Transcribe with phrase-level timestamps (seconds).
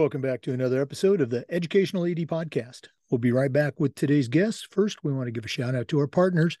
[0.00, 2.86] Welcome back to another episode of the Educational AD Podcast.
[3.10, 4.66] We'll be right back with today's guests.
[4.70, 6.56] First, we want to give a shout out to our partners,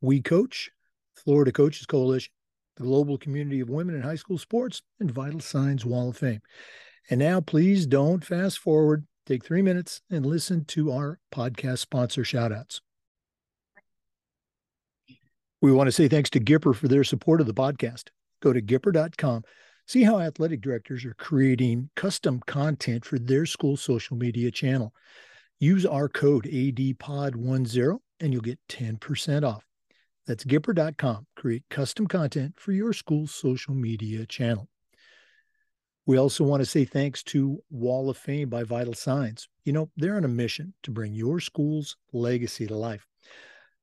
[0.00, 0.70] We Coach,
[1.16, 2.32] Florida Coaches Coalition,
[2.76, 6.40] the Global Community of Women in High School Sports, and Vital Signs Wall of Fame.
[7.10, 9.04] And now, please don't fast forward.
[9.26, 12.82] Take three minutes and listen to our podcast sponsor shout outs.
[15.60, 18.10] We want to say thanks to Gipper for their support of the podcast.
[18.40, 19.42] Go to gipper.com
[19.86, 24.92] See how athletic directors are creating custom content for their school social media channel.
[25.60, 29.64] Use our code ADPOD10 and you'll get 10% off.
[30.26, 31.28] That's Gipper.com.
[31.36, 34.68] Create custom content for your school's social media channel.
[36.04, 39.48] We also want to say thanks to Wall of Fame by Vital Signs.
[39.64, 43.06] You know, they're on a mission to bring your school's legacy to life.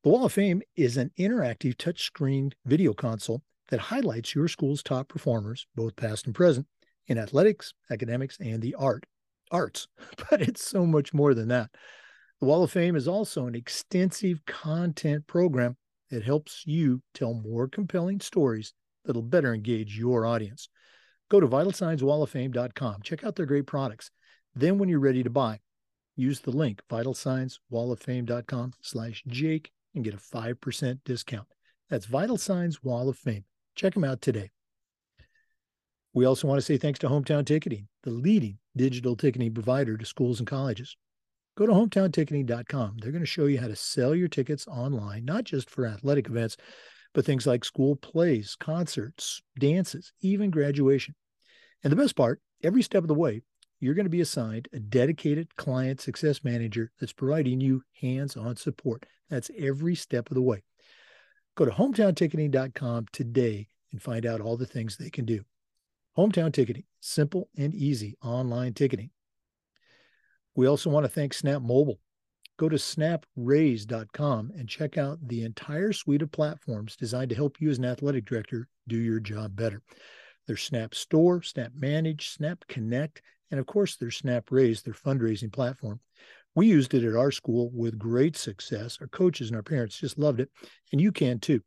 [0.03, 3.41] The Wall of Fame is an interactive touchscreen video console
[3.73, 6.67] that highlights your school's top performers, both past and present,
[7.07, 9.03] in athletics, academics, and the art
[9.49, 9.87] arts.
[10.29, 11.71] But it's so much more than that.
[12.39, 15.75] The Wall of Fame is also an extensive content program
[16.11, 20.69] that helps you tell more compelling stories that'll better engage your audience.
[21.31, 23.01] Go to vitalsignswalloffame.com.
[23.01, 24.11] Check out their great products.
[24.53, 25.61] Then when you're ready to buy,
[26.15, 31.47] use the link vitalsignswalloffame.com slash Jake and get a 5% discount.
[31.89, 33.45] That's Vital Signs Wall of Fame.
[33.75, 34.51] Check them out today.
[36.13, 40.05] We also want to say thanks to Hometown Ticketing, the leading digital ticketing provider to
[40.05, 40.95] schools and colleges.
[41.55, 42.97] Go to hometownticketing.com.
[42.97, 46.27] They're going to show you how to sell your tickets online, not just for athletic
[46.27, 46.57] events,
[47.13, 51.15] but things like school plays, concerts, dances, even graduation.
[51.83, 53.41] And the best part, every step of the way,
[53.79, 58.55] you're going to be assigned a dedicated client success manager that's providing you hands on
[58.55, 59.05] support.
[59.29, 60.63] That's every step of the way.
[61.55, 65.43] Go to hometownticketing.com today and find out all the things they can do.
[66.17, 69.09] Hometown Ticketing, simple and easy online ticketing.
[70.55, 71.99] We also want to thank Snap Mobile.
[72.57, 77.71] Go to snapraise.com and check out the entire suite of platforms designed to help you
[77.71, 79.81] as an athletic director do your job better.
[80.45, 85.51] There's Snap Store, Snap Manage, Snap Connect, and of course, there's Snap Raise, their fundraising
[85.51, 85.99] platform.
[86.55, 88.99] We used it at our school with great success.
[89.01, 90.49] Our coaches and our parents just loved it,
[90.91, 91.61] and you can too.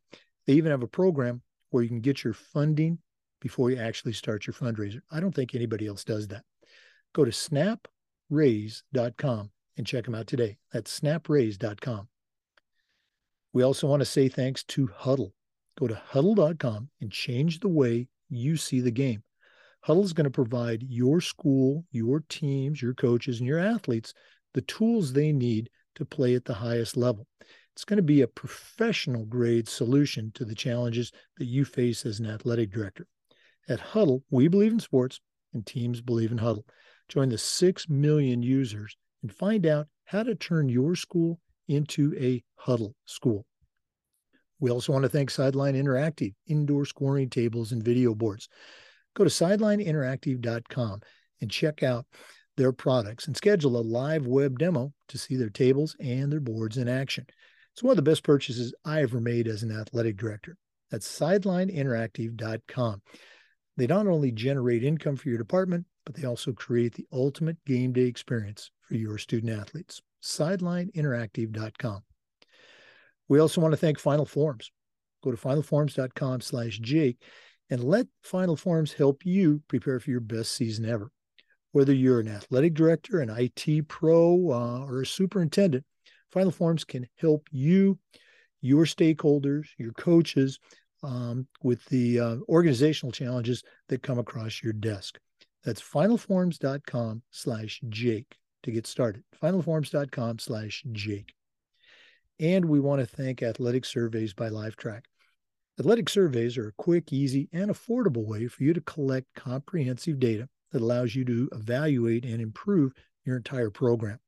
[0.47, 2.98] They even have a program where you can get your funding
[3.41, 5.00] before you actually start your fundraiser.
[5.10, 6.44] I don't think anybody else does that.
[7.14, 7.30] Go to
[8.30, 10.56] snapraise.com and check them out today.
[10.72, 12.08] That's snapraise.com.
[13.52, 15.32] We also want to say thanks to Hudl.
[15.78, 19.22] Go to hudl.com and change the way you see the game.
[19.86, 24.14] Hudl is going to provide your school, your teams, your coaches, and your athletes
[24.56, 27.27] the tools they need to play at the highest level.
[27.75, 32.21] It's going to be a professional grade solution to the challenges that you face as
[32.21, 33.06] an athletic director.
[33.69, 35.21] At Hudl, we believe in sports
[35.53, 36.62] and teams believe in Hudl.
[37.11, 41.38] Join the 6 million users and find out how to turn your school
[41.69, 43.44] into a Hudl school.
[44.59, 48.49] We also want to thank Sideline Interactive, indoor scoring tables and video boards.
[49.15, 51.00] Go to sidelineinteractive.com
[51.43, 52.06] and check out
[52.56, 56.77] their products and schedule a live web demo to see their tables and their boards
[56.77, 57.27] in action.
[57.72, 60.56] It's one of the best purchases I ever made as an athletic director.
[60.91, 63.03] That's sidelineinteractive.com.
[63.77, 67.93] They not only generate income for your department, but they also create the ultimate game
[67.93, 70.00] day experience for your student athletes.
[70.23, 72.03] Sidelineinteractive.com.
[73.28, 74.71] We also want to thank Final Forms.
[75.23, 77.19] Go to finalforms.com slash Jake
[77.69, 81.11] and let Final Forms help you prepare for your best season ever
[81.72, 85.84] whether you're an athletic director, an IT pro, uh, or a superintendent,
[86.31, 87.99] Final Forms can help you,
[88.60, 90.59] your stakeholders, your coaches
[91.03, 95.19] um, with the uh, organizational challenges that come across your desk.
[95.65, 99.22] That's finalforms.com slash Jake to get started.
[99.43, 101.32] Finalforms.com slash Jake.
[102.38, 105.03] And we want to thank Athletic Surveys by Lifetrack.
[105.79, 110.49] Athletic surveys are a quick, easy, and affordable way for you to collect comprehensive data
[110.72, 112.92] that allows you to evaluate and improve
[113.24, 114.18] your entire program.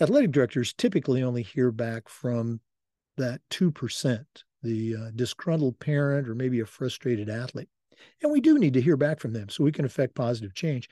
[0.00, 2.60] Athletic directors typically only hear back from
[3.16, 4.24] that 2%,
[4.62, 7.68] the uh, disgruntled parent or maybe a frustrated athlete.
[8.22, 10.88] And we do need to hear back from them so we can affect positive change.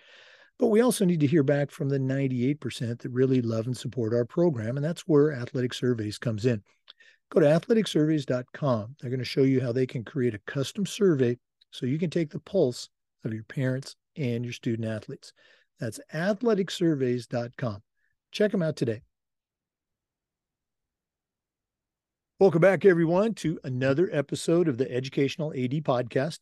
[0.58, 4.14] But we also need to hear back from the 98% that really love and support
[4.14, 4.76] our program.
[4.76, 6.62] And that's where Athletic Surveys comes in.
[7.30, 8.96] Go to athleticsurveys.com.
[9.00, 11.38] They're going to show you how they can create a custom survey
[11.70, 12.88] so you can take the pulse
[13.24, 15.32] of your parents and your student athletes.
[15.80, 17.82] That's athleticsurveys.com.
[18.30, 19.02] Check them out today.
[22.38, 26.40] Welcome back, everyone, to another episode of the Educational AD Podcast.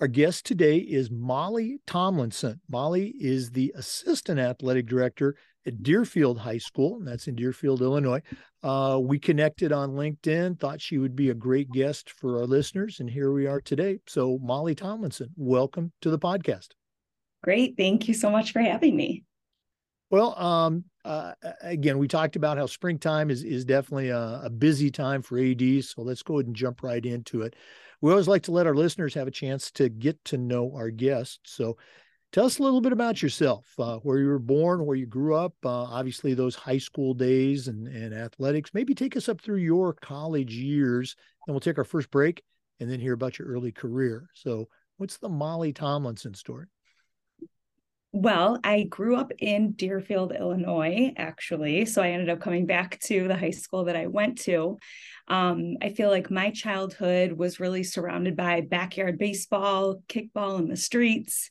[0.00, 2.60] Our guest today is Molly Tomlinson.
[2.68, 8.22] Molly is the assistant athletic director at Deerfield High School, and that's in Deerfield, Illinois.
[8.62, 13.00] Uh, we connected on LinkedIn, thought she would be a great guest for our listeners,
[13.00, 14.00] and here we are today.
[14.06, 16.68] So, Molly Tomlinson, welcome to the podcast.
[17.44, 17.76] Great.
[17.76, 19.22] Thank you so much for having me.
[20.10, 24.90] Well, um, uh, again, we talked about how springtime is is definitely a, a, busy
[24.90, 25.90] time for ADs.
[25.90, 27.54] So let's go ahead and jump right into it.
[28.00, 30.88] We always like to let our listeners have a chance to get to know our
[30.88, 31.52] guests.
[31.52, 31.76] So
[32.32, 35.34] tell us a little bit about yourself, uh, where you were born, where you grew
[35.34, 38.70] up, uh, obviously those high school days and, and athletics.
[38.72, 41.14] Maybe take us up through your college years,
[41.46, 42.42] and we'll take our first break
[42.80, 44.30] and then hear about your early career.
[44.32, 46.68] So, what's the Molly Tomlinson story?
[48.16, 51.84] Well, I grew up in Deerfield, Illinois, actually.
[51.84, 54.78] So I ended up coming back to the high school that I went to.
[55.28, 60.76] Um, I feel like my childhood was really surrounded by backyard baseball, kickball in the
[60.76, 61.50] streets.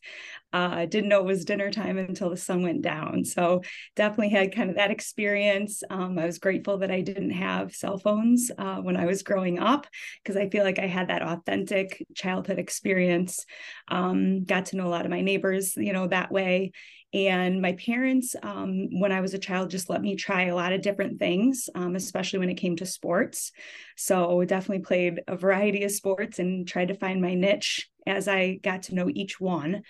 [0.53, 3.25] Uh, I didn't know it was dinner time until the sun went down.
[3.25, 3.61] So
[3.95, 5.81] definitely had kind of that experience.
[5.89, 9.57] Um, I was grateful that I didn't have cell phones uh, when I was growing
[9.57, 9.87] up
[10.21, 13.45] because I feel like I had that authentic childhood experience.
[13.87, 16.71] Um, got to know a lot of my neighbors, you know, that way.
[17.13, 20.73] And my parents, um, when I was a child, just let me try a lot
[20.73, 23.51] of different things, um, especially when it came to sports.
[23.95, 28.55] So definitely played a variety of sports and tried to find my niche as I
[28.55, 29.83] got to know each one.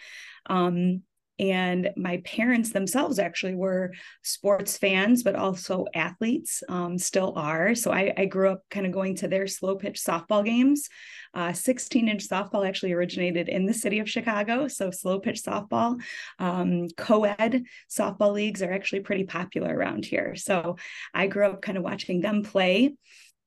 [0.48, 1.04] Um,
[1.40, 3.92] and my parents themselves actually were
[4.22, 8.92] sports fans but also athletes um, still are so I, I, grew up kind of
[8.92, 10.90] going to their slow pitch softball games
[11.34, 16.02] uh, 16 inch softball actually originated in the city of chicago so slow pitch softball.
[16.40, 20.36] Um, co-ed softball leagues are actually pretty popular around here.
[20.36, 20.78] So
[21.14, 22.96] i grew up kind of watching them play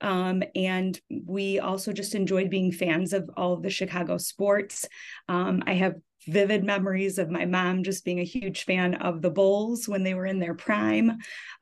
[0.00, 4.86] um, and we also just enjoyed being fans of all of the Chicago sports.
[5.28, 5.94] Um, I have
[6.26, 10.14] vivid memories of my mom just being a huge fan of the Bulls when they
[10.14, 11.12] were in their prime.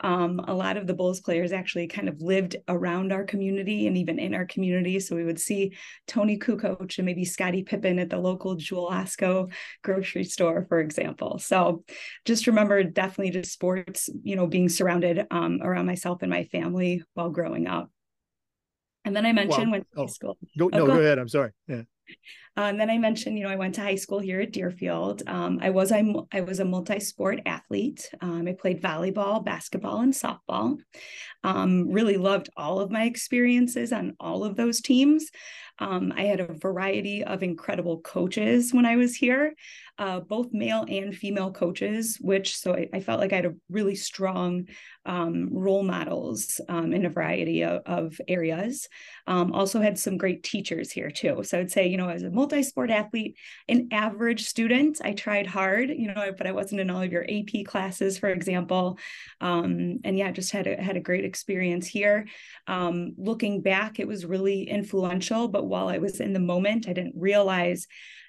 [0.01, 3.97] Um, a lot of the Bulls players actually kind of lived around our community and
[3.97, 4.99] even in our community.
[5.01, 5.77] So we would see
[6.07, 9.53] Toni Kukoc and maybe Scottie Pippen at the local Jewel Osco
[9.83, 11.39] grocery store, for example.
[11.39, 11.85] So
[12.25, 17.03] just remember definitely just sports, you know, being surrounded um, around myself and my family
[17.13, 17.91] while growing up.
[19.05, 20.39] And then I mentioned well, when oh, high school.
[20.59, 21.19] Go, oh, no, go, go ahead.
[21.19, 21.51] I'm sorry.
[21.69, 21.83] Yeah.
[22.57, 25.23] Uh, and then I mentioned, you know, I went to high school here at Deerfield.
[25.27, 28.09] Um, I was I, I was a multi-sport athlete.
[28.21, 30.79] Um, I played volleyball, basketball, and softball.
[31.43, 35.31] Um, really loved all of my experiences on all of those teams.
[35.81, 39.55] Um, I had a variety of incredible coaches when I was here,
[39.99, 43.55] uh, both male and female coaches, which so I, I, felt like I had a
[43.71, 44.67] really strong
[45.07, 48.89] um, role models um, in a variety of, of areas.
[49.29, 51.43] Um, also had some great teachers here too.
[51.45, 53.37] So I'd say, you know, as a multi-sport athlete,
[53.69, 57.25] an average student, I tried hard, you know, but I wasn't in all of your
[57.29, 58.99] AP classes, for example.
[59.41, 62.27] Um, and yeah, just had a, had a great experience here.
[62.67, 66.95] Um, looking back, it was really influential, but while I was in the moment, I
[66.95, 67.87] didn't realize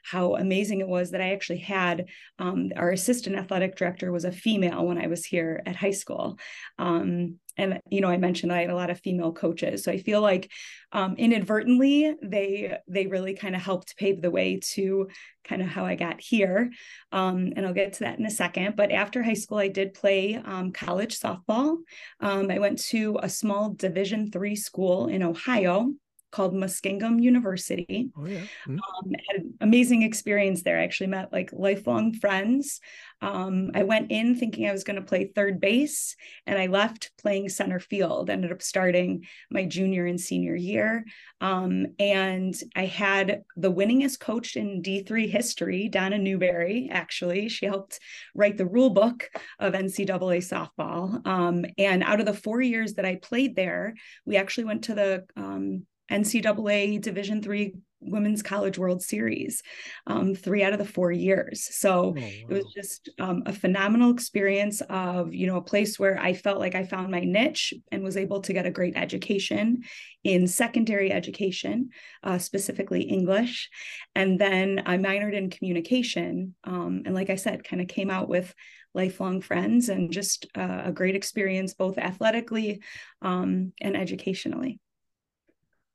[0.09, 2.05] how amazing it was that I actually had
[2.39, 6.37] um, our assistant athletic director was a female when I was here at high school.
[6.77, 9.83] Um, and you know i mentioned i had a lot of female coaches.
[9.83, 10.51] So i feel like
[10.91, 15.09] um, inadvertently they they really kind of helped pave the way to
[15.43, 16.71] kind of how i got here.
[17.11, 18.75] Um, and i'll get to that in a second.
[18.75, 21.77] But after high school i did play um, college softball.
[22.19, 25.93] Um, i went to a small division three school in ohio
[26.35, 28.09] called Muskingum University.
[28.17, 28.41] Oh, yeah.
[28.67, 28.73] Mm-hmm.
[28.73, 30.77] Um, had an amazing experience there.
[30.77, 32.81] I actually met like lifelong friends.
[33.21, 37.11] Um, I went in thinking I was going to play third base, and I left
[37.17, 38.29] playing center field.
[38.29, 41.05] Ended up starting my junior and senior year.
[41.39, 47.47] Um, and I had the winningest coach in D3 history, Donna Newberry, actually.
[47.47, 47.99] She helped
[48.33, 51.25] write the rule book of NCAA softball.
[51.25, 54.95] Um, and out of the four years that I played there, we actually went to
[54.95, 57.73] the um, NCAA Division three
[58.07, 59.63] Women's College World Series,
[60.07, 61.67] um, three out of the four years.
[61.75, 62.21] So oh, wow.
[62.21, 66.59] it was just um, a phenomenal experience of you know a place where I felt
[66.59, 69.83] like I found my niche and was able to get a great education
[70.23, 71.89] in secondary education,
[72.23, 73.69] uh, specifically English,
[74.15, 76.55] and then I minored in communication.
[76.63, 78.53] Um, and like I said, kind of came out with
[78.93, 82.81] lifelong friends and just uh, a great experience both athletically
[83.21, 84.79] um, and educationally.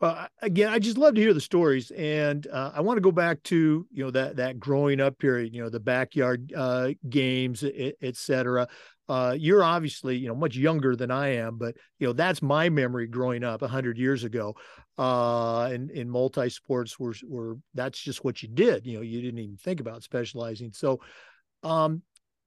[0.01, 3.13] Well, again, I just love to hear the stories, and uh, I want to go
[3.13, 7.63] back to you know that that growing up period, you know, the backyard uh, games,
[7.63, 8.67] et, et cetera.
[9.11, 12.71] uh, you're obviously you know much younger than I am, but you know that's my
[12.71, 14.55] memory growing up hundred years ago.
[14.97, 18.87] Uh, in in multi sports were were that's just what you did.
[18.87, 20.73] You know, you didn't even think about specializing.
[20.73, 21.01] So,
[21.63, 22.03] um,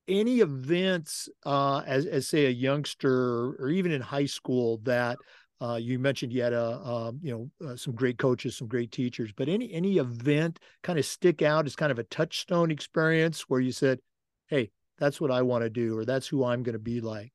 [0.08, 5.20] any events uh, as as say a youngster or even in high school that
[5.62, 7.32] uh, you mentioned you had a um, you
[7.62, 11.42] know uh, some great coaches, some great teachers, but any any event kind of stick
[11.42, 14.00] out as kind of a touchstone experience where you said,
[14.48, 17.32] "Hey, that's what I want to do, or that's who I'm going to be like."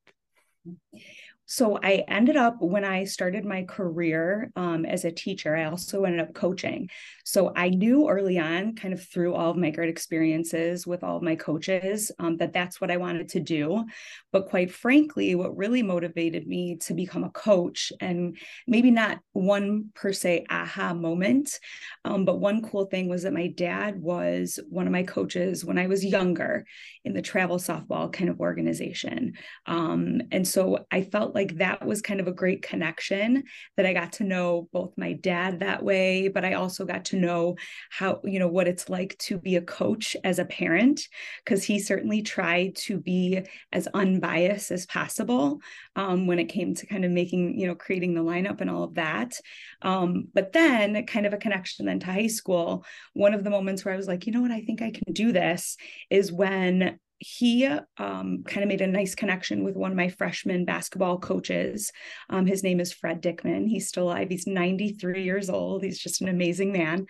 [1.51, 6.05] so I ended up when I started my career um, as a teacher, I also
[6.05, 6.91] ended up coaching.
[7.29, 11.19] So I knew early on, kind of through all of my great experiences with all
[11.19, 13.85] of my coaches, um, that that's what I wanted to do.
[14.33, 19.91] But quite frankly, what really motivated me to become a coach, and maybe not one
[19.95, 21.61] per se aha moment,
[22.07, 25.77] um, but one cool thing was that my dad was one of my coaches when
[25.77, 26.65] I was younger
[27.05, 29.35] in the travel softball kind of organization.
[29.67, 33.45] Um, and so I felt like that was kind of a great connection
[33.77, 37.18] that I got to know both my dad that way, but I also got to
[37.19, 37.57] know
[37.91, 41.03] how, you know, what it's like to be a coach as a parent,
[41.45, 45.61] because he certainly tried to be as unbiased as possible
[45.97, 48.85] um, when it came to kind of making, you know, creating the lineup and all
[48.85, 49.39] of that.
[49.83, 52.85] Um, but then, kind of a connection then to high school,
[53.15, 55.13] one of the moments where I was like, you know what, I think I can
[55.13, 55.77] do this
[56.11, 60.65] is when he um, kind of made a nice connection with one of my freshman
[60.65, 61.91] basketball coaches.
[62.31, 63.69] Um, his name is Fred Dickman.
[63.69, 64.29] He's still alive.
[64.31, 65.83] He's 93 years old.
[65.83, 67.07] He's just an amazing man.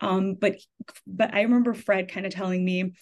[0.00, 0.56] Um, but
[1.06, 2.92] but I remember Fred kind of telling me,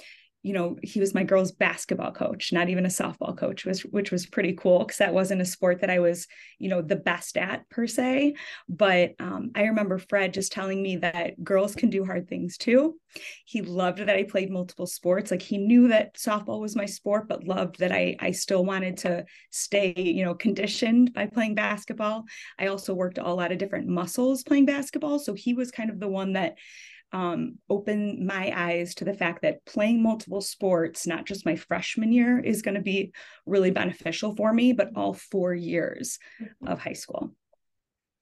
[0.46, 4.12] you know, he was my girls' basketball coach, not even a softball coach, which, which
[4.12, 6.28] was pretty cool because that wasn't a sport that I was,
[6.60, 8.34] you know, the best at per se.
[8.68, 12.94] But um, I remember Fred just telling me that girls can do hard things too.
[13.44, 15.32] He loved that I played multiple sports.
[15.32, 18.98] Like he knew that softball was my sport, but loved that I I still wanted
[18.98, 22.22] to stay, you know, conditioned by playing basketball.
[22.56, 25.18] I also worked a lot of different muscles playing basketball.
[25.18, 26.54] So he was kind of the one that
[27.12, 32.12] um, opened my eyes to the fact that playing multiple sports, not just my freshman
[32.12, 33.12] year, is going to be
[33.46, 36.18] really beneficial for me, but all four years
[36.66, 37.32] of high school.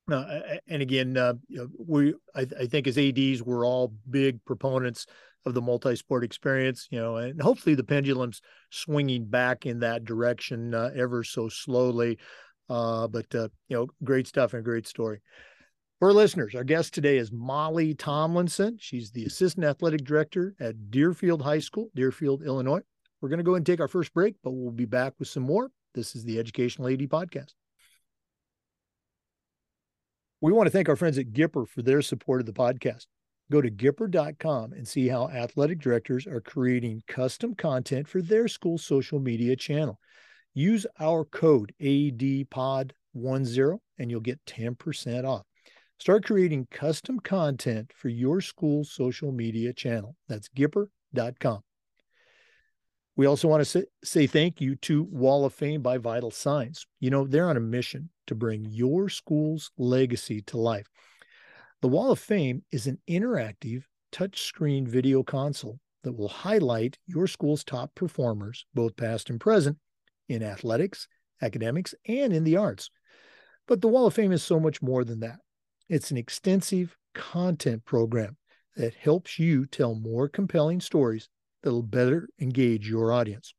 [0.07, 0.27] No,
[0.69, 5.07] and again, uh, you know, we I, I, think as ads, we're all big proponents
[5.47, 6.89] of the multi-sport experience.
[6.91, 12.19] You know, and hopefully the pendulum's swinging back in that direction uh, ever so slowly.
[12.69, 15.23] Uh, but uh, you know, great stuff and great story.
[16.01, 18.79] For listeners, our guest today is Molly Tomlinson.
[18.81, 22.81] She's the assistant athletic director at Deerfield High School, Deerfield, Illinois.
[23.21, 25.45] We're going to go and take our first break, but we'll be back with some
[25.45, 25.71] more.
[25.95, 27.55] This is the Educational AD Podcast.
[30.41, 33.07] We want to thank our friends at Gipper for their support of the podcast.
[33.51, 38.79] Go to Gipper.com and see how athletic directors are creating custom content for their school
[38.79, 40.01] social media channel.
[40.55, 45.47] Use our code ADPOD10 and you'll get 10% off.
[45.99, 50.17] Start creating custom content for your school's social media channel.
[50.29, 51.61] That's Gipper.com.
[53.17, 56.85] We also want to say, thank you to Wall of Fame by Vital Signs.
[56.99, 60.89] You know, they're on a mission to bring your school's legacy to life.
[61.81, 67.63] The Wall of Fame is an interactive touchscreen video console that will highlight your school's
[67.63, 69.79] top performers, both past and present,
[70.29, 71.07] in athletics,
[71.41, 72.91] academics, and in the arts.
[73.69, 75.39] But the Wall of Fame is so much more than that.
[75.89, 78.37] It's an extensive content program
[78.77, 81.29] that helps you tell more compelling stories
[81.63, 83.55] that'll better engage your audience.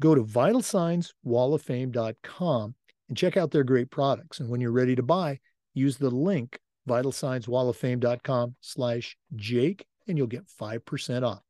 [0.00, 2.74] Go to vitalsignswalloffame.com
[3.08, 4.40] and check out their great products.
[4.40, 5.38] And when you're ready to buy,
[5.74, 11.42] use the link vitalsignswalloffame.com slash Jake and you'll get 5% off.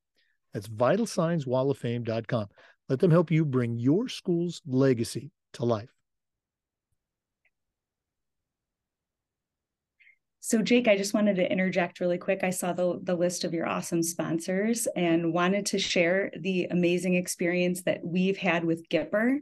[0.55, 2.47] That's vitalsignswalloffame.com.
[2.89, 5.96] Let them help you bring your school's legacy to life.
[10.47, 12.45] So, Jake, I just wanted to interject really quick.
[12.45, 17.17] I saw the, the list of your awesome sponsors and wanted to share the amazing
[17.17, 19.41] experience that we've had with Gipper.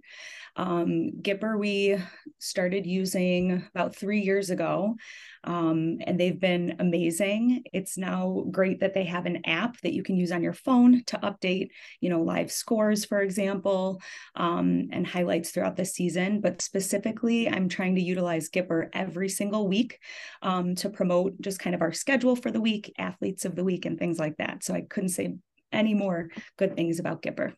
[0.56, 1.98] Um, Gipper, we
[2.38, 4.94] started using about three years ago,
[5.42, 7.64] um, and they've been amazing.
[7.72, 11.02] It's now great that they have an app that you can use on your phone
[11.06, 11.70] to update,
[12.00, 14.00] you know, live scores, for example,
[14.36, 16.40] um, and highlights throughout the season.
[16.40, 19.98] But specifically, I'm trying to utilize Gipper every single week
[20.42, 23.86] um, to promote just kind of our schedule for the week, athletes of the week,
[23.86, 24.62] and things like that.
[24.62, 25.34] So I couldn't say
[25.72, 27.54] any more good things about Gipper.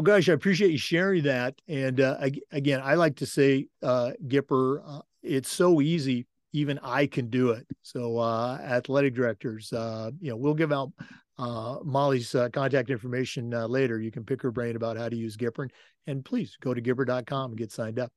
[0.00, 1.60] Well, guys, I appreciate you sharing that.
[1.68, 2.16] And uh,
[2.52, 7.50] again, I like to say, uh, Gipper, uh, it's so easy even I can do
[7.50, 7.66] it.
[7.82, 10.90] So, uh, athletic directors, uh, you know, we'll give out
[11.36, 14.00] uh, Molly's contact information later.
[14.00, 15.64] You can pick her brain about how to use Gipper.
[15.64, 15.72] And,
[16.06, 18.10] and please go to Gipper.com and get signed up.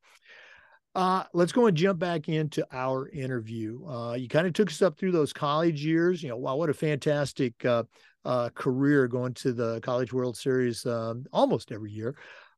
[0.96, 3.86] Uh, let's go and jump back into our interview.
[3.86, 6.24] Uh, you kind of took us up through those college years.
[6.24, 7.84] You know, wow, what a fantastic uh,
[8.26, 12.16] uh career going to the College World Series um, almost every year.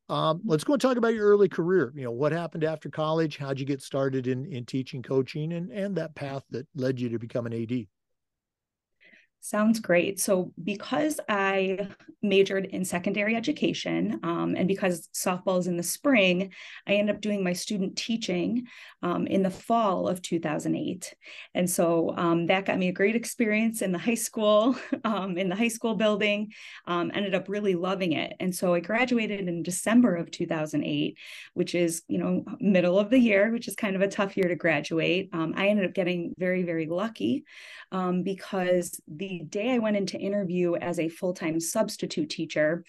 [0.08, 1.92] Um, let's go and talk about your early career.
[1.96, 3.38] You know, what happened after college?
[3.38, 7.08] How'd you get started in in teaching, coaching, and and that path that led you
[7.08, 7.86] to become an AD?
[9.40, 10.18] Sounds great.
[10.18, 11.88] So, because I
[12.20, 16.52] majored in secondary education um, and because softball is in the spring,
[16.86, 18.66] I ended up doing my student teaching
[19.02, 21.14] um, in the fall of 2008.
[21.54, 25.48] And so um, that got me a great experience in the high school, um, in
[25.48, 26.52] the high school building,
[26.86, 28.34] um, ended up really loving it.
[28.40, 31.18] And so I graduated in December of 2008,
[31.54, 34.48] which is, you know, middle of the year, which is kind of a tough year
[34.48, 35.28] to graduate.
[35.32, 37.44] Um, I ended up getting very, very lucky
[38.22, 42.84] because the day I went into interview as a full time substitute teacher,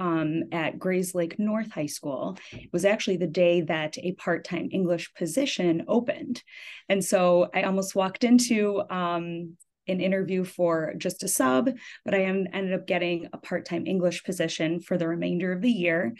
[0.00, 2.38] um, at Grayslake North High School
[2.72, 6.42] was actually the day that a part time English position opened.
[6.88, 11.70] And so I almost walked into um, an interview for just a sub,
[12.04, 15.70] but I ended up getting a part time English position for the remainder of the
[15.70, 16.14] year.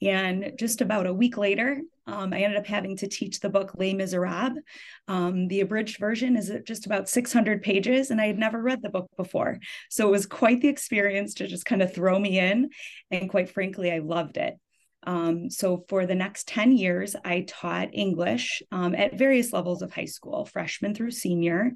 [0.00, 3.72] And just about a week later, um, I ended up having to teach the book
[3.76, 4.58] Les Miserables.
[5.08, 8.90] Um, the abridged version is just about 600 pages, and I had never read the
[8.90, 9.58] book before.
[9.90, 12.70] So it was quite the experience to just kind of throw me in.
[13.10, 14.54] And quite frankly, I loved it.
[15.06, 19.92] Um, so for the next 10 years, I taught English um, at various levels of
[19.92, 21.72] high school, freshman through senior.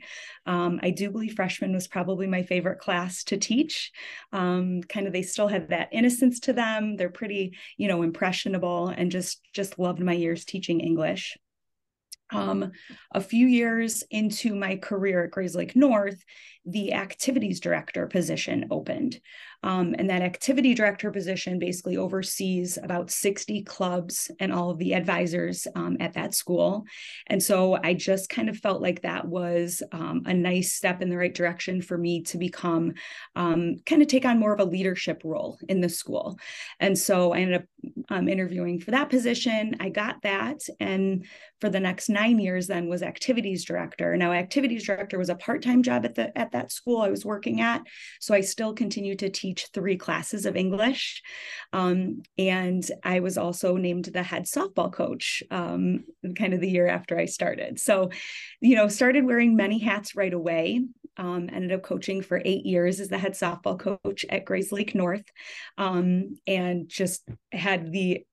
[0.47, 3.93] Um, I do believe freshman was probably my favorite class to teach.
[4.33, 6.97] Um, kind of, they still had that innocence to them.
[6.97, 11.37] They're pretty, you know, impressionable and just, just loved my years teaching English.
[12.33, 12.73] Um,
[13.13, 16.23] a few years into my career at Grayslake North,
[16.65, 19.21] the activities director position opened.
[19.63, 24.95] Um, and that activity director position basically oversees about 60 clubs and all of the
[24.95, 26.85] advisors um, at that school.
[27.27, 31.11] And so I just kind of felt like that was um, a nice step in
[31.11, 32.95] the right direction for me to become
[33.37, 36.39] um, kind of take on more of a leadership role in the school.
[36.79, 37.65] And so I ended up
[38.09, 39.77] um, interviewing for that position.
[39.81, 40.61] I got that.
[40.79, 41.27] And
[41.61, 44.17] for the next nine years, then was activities director.
[44.17, 47.11] Now, activities director was a part time job at the at at that school I
[47.11, 47.83] was working at.
[48.21, 51.23] So I still continued to teach three classes of English.
[51.73, 56.05] Um, and I was also named the head softball coach um,
[56.37, 57.79] kind of the year after I started.
[57.79, 58.11] So,
[58.61, 60.85] you know, started wearing many hats right away.
[61.17, 65.25] Um, ended up coaching for eight years as the head softball coach at Grayslake North
[65.77, 68.25] um, and just had the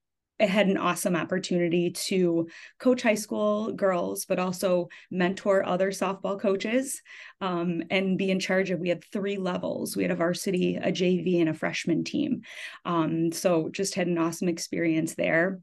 [0.46, 2.48] had an awesome opportunity to
[2.78, 7.02] coach high school girls, but also mentor other softball coaches
[7.40, 8.78] um, and be in charge of.
[8.78, 9.96] We had three levels.
[9.96, 12.42] We had a varsity, a JV, and a freshman team.
[12.84, 15.60] Um, so just had an awesome experience there.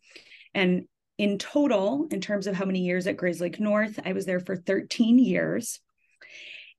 [0.53, 0.85] And
[1.17, 4.55] in total, in terms of how many years at Grayslake North, I was there for
[4.55, 5.79] 13 years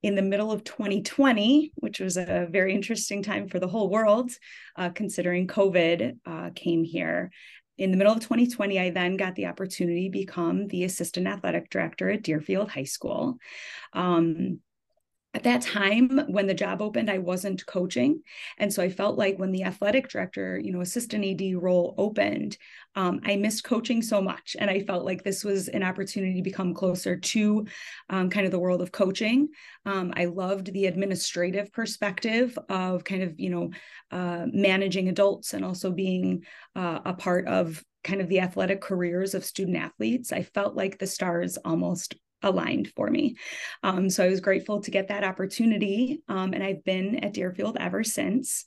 [0.02, 4.30] in the middle of 2020, which was a very interesting time for the whole world,
[4.76, 7.30] uh, considering COVID uh, came here
[7.78, 11.70] in the middle of 2020, I then got the opportunity to become the assistant athletic
[11.70, 13.38] director at Deerfield High School.
[13.92, 14.60] Um,
[15.36, 18.22] at that time when the job opened i wasn't coaching.
[18.56, 22.56] And so i felt like when the athletic director you know assistant ad role opened
[22.94, 24.56] um, i missed coaching so much.
[24.58, 27.66] And i felt like this was an opportunity to become closer to
[28.08, 29.48] um, kind of the world of coaching.
[29.84, 33.70] Um, i loved the administrative perspective of kind of you know
[34.10, 36.44] uh, managing adults and also being
[36.74, 40.98] uh, a part of kind of the athletic careers of student athletes i felt like
[40.98, 43.36] the stars almost aligned for me.
[43.82, 46.22] Um, so I was grateful to get that opportunity.
[46.28, 48.64] Um, and I've been at Deerfield ever since.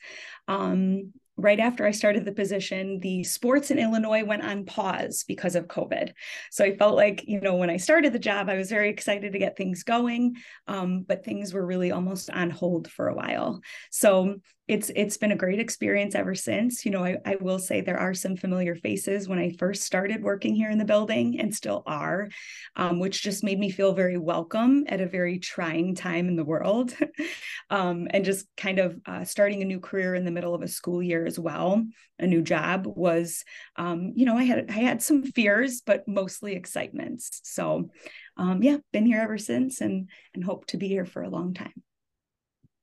[0.47, 5.55] Um, right after I started the position, the sports in Illinois went on pause because
[5.55, 6.11] of COVID.
[6.51, 9.31] So I felt like, you know, when I started the job, I was very excited
[9.31, 10.35] to get things going,
[10.67, 13.61] um, but things were really almost on hold for a while.
[13.89, 16.85] So it's it's been a great experience ever since.
[16.85, 20.21] You know, I, I will say there are some familiar faces when I first started
[20.21, 22.29] working here in the building and still are,
[22.75, 26.45] um, which just made me feel very welcome at a very trying time in the
[26.45, 26.93] world.
[27.71, 30.67] um, and just kind of uh, starting a new career in the middle of a
[30.67, 31.83] school year as well,
[32.19, 33.43] a new job was,
[33.75, 37.41] um, you know, I had I had some fears, but mostly excitements.
[37.43, 37.89] So
[38.37, 41.55] um, yeah, been here ever since and and hope to be here for a long
[41.55, 41.73] time.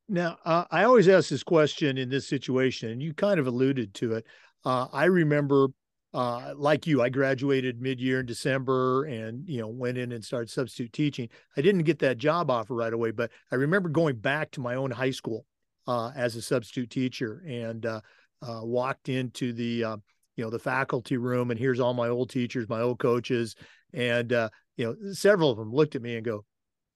[0.08, 3.92] Now, uh, I always ask this question in this situation, and you kind of alluded
[3.94, 4.26] to it.
[4.64, 5.68] Uh, I remember
[6.14, 10.48] uh, like you, I graduated mid-year in December, and you know went in and started
[10.48, 11.28] substitute teaching.
[11.56, 14.76] I didn't get that job offer right away, but I remember going back to my
[14.76, 15.44] own high school
[15.88, 18.00] uh, as a substitute teacher and uh,
[18.42, 19.98] uh walked into the
[20.36, 23.56] you know the faculty room, and here's all my old teachers, my old coaches,
[23.92, 26.44] and you know several of them looked at me and go,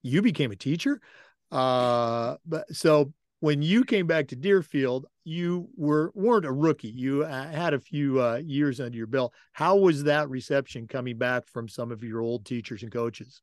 [0.01, 1.01] "You became a teacher."
[1.51, 6.89] Uh, but so when you came back to Deerfield, you were weren't a rookie.
[6.89, 9.33] You uh, had a few uh, years under your belt.
[9.51, 13.41] How was that reception coming back from some of your old teachers and coaches?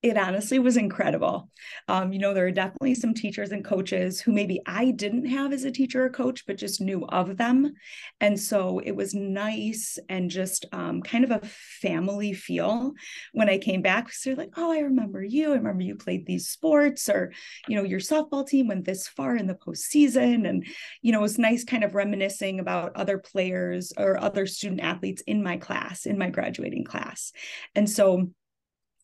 [0.00, 1.50] It honestly was incredible.
[1.88, 5.52] Um, you know, there are definitely some teachers and coaches who maybe I didn't have
[5.52, 7.74] as a teacher or coach, but just knew of them.
[8.20, 11.46] And so it was nice and just um, kind of a
[11.82, 12.92] family feel
[13.32, 14.12] when I came back.
[14.12, 15.50] So like, oh, I remember you.
[15.50, 17.32] I remember you played these sports, or,
[17.66, 20.48] you know, your softball team went this far in the postseason.
[20.48, 20.64] And,
[21.02, 25.22] you know, it was nice kind of reminiscing about other players or other student athletes
[25.26, 27.32] in my class, in my graduating class.
[27.74, 28.30] And so,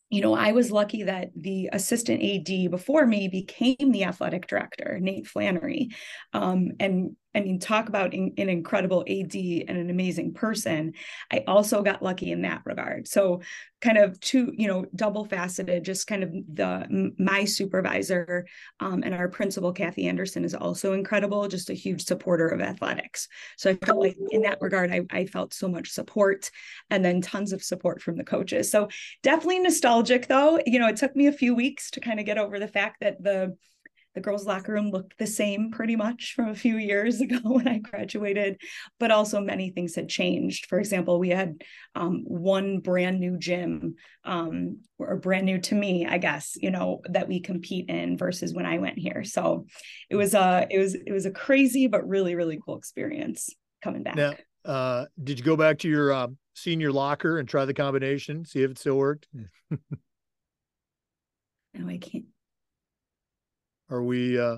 [0.09, 4.99] you know, I was lucky that the assistant AD before me became the athletic director,
[5.01, 5.89] Nate Flannery.
[6.33, 10.93] Um, and I mean, talk about in, an incredible AD and an amazing person.
[11.31, 13.07] I also got lucky in that regard.
[13.07, 13.41] So,
[13.81, 15.83] kind of two, you know, double faceted.
[15.83, 18.47] Just kind of the my supervisor
[18.79, 21.47] um, and our principal, Kathy Anderson, is also incredible.
[21.47, 23.27] Just a huge supporter of athletics.
[23.57, 26.49] So I felt like in that regard, I, I felt so much support,
[26.89, 28.71] and then tons of support from the coaches.
[28.71, 28.87] So
[29.23, 30.59] definitely nostalgic, though.
[30.65, 33.01] You know, it took me a few weeks to kind of get over the fact
[33.01, 33.55] that the
[34.15, 37.67] the girls' locker room looked the same pretty much from a few years ago when
[37.67, 38.59] I graduated,
[38.99, 40.65] but also many things had changed.
[40.67, 41.61] For example, we had
[41.93, 47.01] um, one brand new gym, um, or brand new to me, I guess, you know,
[47.09, 49.23] that we compete in versus when I went here.
[49.25, 49.67] So
[50.09, 54.03] it was a it was it was a crazy but really really cool experience coming
[54.03, 54.15] back.
[54.15, 58.45] Now, uh, did you go back to your uh, senior locker and try the combination,
[58.45, 59.27] see if it still worked?
[59.69, 59.77] no,
[61.87, 62.25] I can't.
[63.89, 64.57] Are we, uh,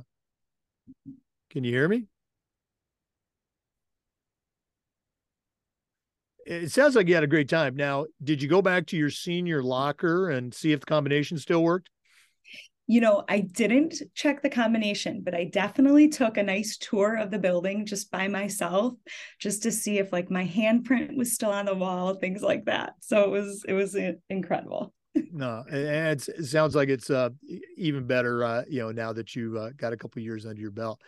[1.50, 2.06] can you hear me?
[6.46, 7.76] It sounds like you had a great time.
[7.76, 11.62] Now, did you go back to your senior locker and see if the combination still
[11.62, 11.90] worked?
[12.90, 17.32] You know, I didn't check the combination, but I definitely took a nice tour of
[17.32, 18.94] the building just by myself,
[19.40, 22.94] just to see if like my handprint was still on the wall, things like that.
[23.02, 23.98] So it was it was
[24.30, 24.94] incredible
[25.32, 27.30] no, and it sounds like it's uh,
[27.78, 30.72] even better, uh, you know, now that you've uh, got a couple years under your
[30.72, 31.02] belt.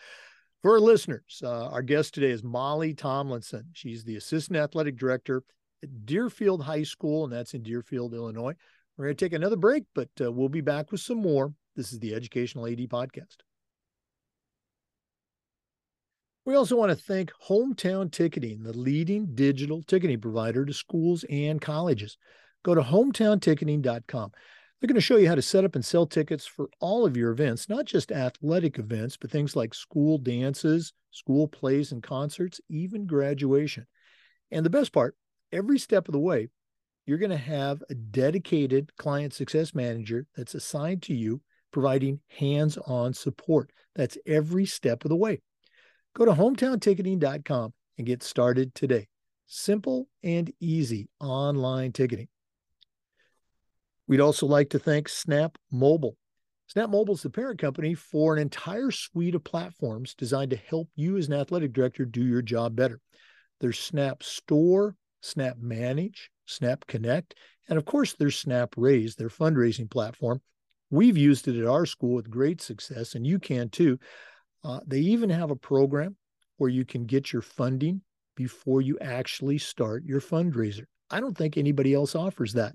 [0.61, 3.65] For our listeners, uh, our guest today is Molly Tomlinson.
[3.73, 5.43] She's the assistant athletic director
[5.81, 8.55] at Deerfield High School, and that's in Deerfield, Illinois.
[8.97, 11.53] We're going to take another break, but uh, we'll be back with some more.
[11.75, 13.37] This is the Educational AD Podcast.
[16.45, 21.61] We also want to thank Hometown Ticketing, the leading digital ticketing provider to schools and
[21.61, 22.17] colleges
[22.63, 24.31] go to hometownticketing.com.
[24.79, 27.17] They're going to show you how to set up and sell tickets for all of
[27.17, 32.61] your events, not just athletic events, but things like school dances, school plays and concerts,
[32.69, 33.85] even graduation.
[34.51, 35.15] And the best part,
[35.51, 36.47] every step of the way,
[37.05, 41.41] you're going to have a dedicated client success manager that's assigned to you,
[41.71, 43.71] providing hands on support.
[43.95, 45.41] That's every step of the way.
[46.15, 49.07] Go to hometownticketing.com and get started today.
[49.45, 52.27] Simple and easy online ticketing.
[54.09, 56.17] We'd also like to thank Snap Mobile.
[56.65, 60.89] Snap Mobile is the parent company for an entire suite of platforms designed to help
[60.95, 62.99] you as an athletic director do your job better.
[63.59, 67.35] There's Snap Store, Snap Manage, Snap Connect,
[67.69, 70.41] and of course, there's Snap Raise, their fundraising platform.
[70.89, 73.99] We've used it at our school with great success, and you can too.
[74.63, 76.15] Uh, they even have a program
[76.57, 78.01] where you can get your funding
[78.35, 80.85] before you actually start your fundraiser.
[81.11, 82.73] I don't think anybody else offers that.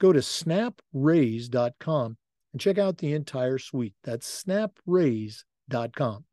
[0.00, 2.16] Go to snapraise.com
[2.52, 3.94] and check out the entire suite.
[4.02, 6.24] That's snapraise.com.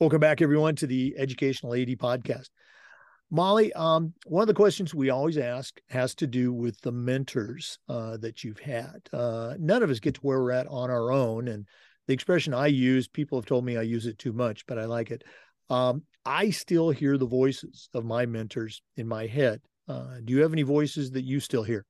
[0.00, 2.48] Welcome back, everyone, to the Educational AD podcast.
[3.30, 7.78] Molly, um, one of the questions we always ask has to do with the mentors
[7.90, 9.00] uh, that you've had.
[9.12, 11.48] Uh, none of us get to where we're at on our own.
[11.48, 11.66] And
[12.06, 14.86] the expression I use, people have told me I use it too much, but I
[14.86, 15.24] like it.
[15.68, 19.60] Um, I still hear the voices of my mentors in my head.
[19.88, 21.84] Uh, do you have any voices that you still hear?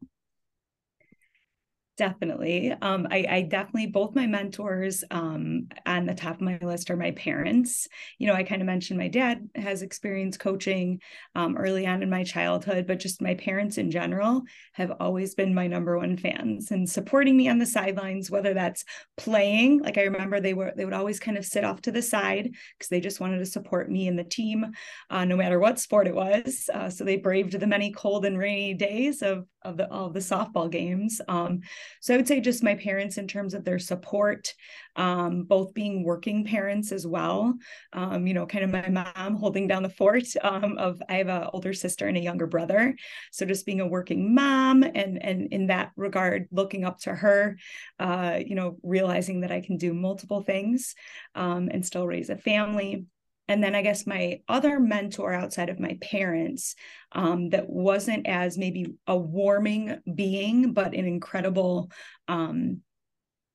[1.98, 2.72] Definitely.
[2.80, 6.96] Um, I, I, definitely, both my mentors um, on the top of my list are
[6.96, 7.88] my parents.
[8.18, 11.00] You know, I kind of mentioned my dad has experience coaching
[11.34, 14.42] um, early on in my childhood, but just my parents in general
[14.74, 18.84] have always been my number one fans and supporting me on the sidelines, whether that's
[19.16, 19.80] playing.
[19.82, 22.48] Like I remember they were, they would always kind of sit off to the side
[22.78, 24.66] because they just wanted to support me and the team,
[25.10, 26.70] uh, no matter what sport it was.
[26.72, 30.70] Uh, so they braved the many cold and rainy days of, of the, the softball
[30.70, 31.20] games.
[31.28, 31.60] Um,
[32.00, 34.54] so I would say just my parents in terms of their support,
[34.96, 37.54] um, both being working parents as well.
[37.92, 41.28] Um, you know, kind of my mom holding down the fort um, of I have
[41.28, 42.96] an older sister and a younger brother.
[43.30, 47.58] So just being a working mom and and in that regard, looking up to her,
[47.98, 50.94] uh, you know, realizing that I can do multiple things
[51.34, 53.06] um, and still raise a family
[53.48, 56.74] and then I guess my other mentor outside of my parents
[57.12, 61.90] um, that wasn't as maybe a warming being, but an incredible
[62.28, 62.82] um,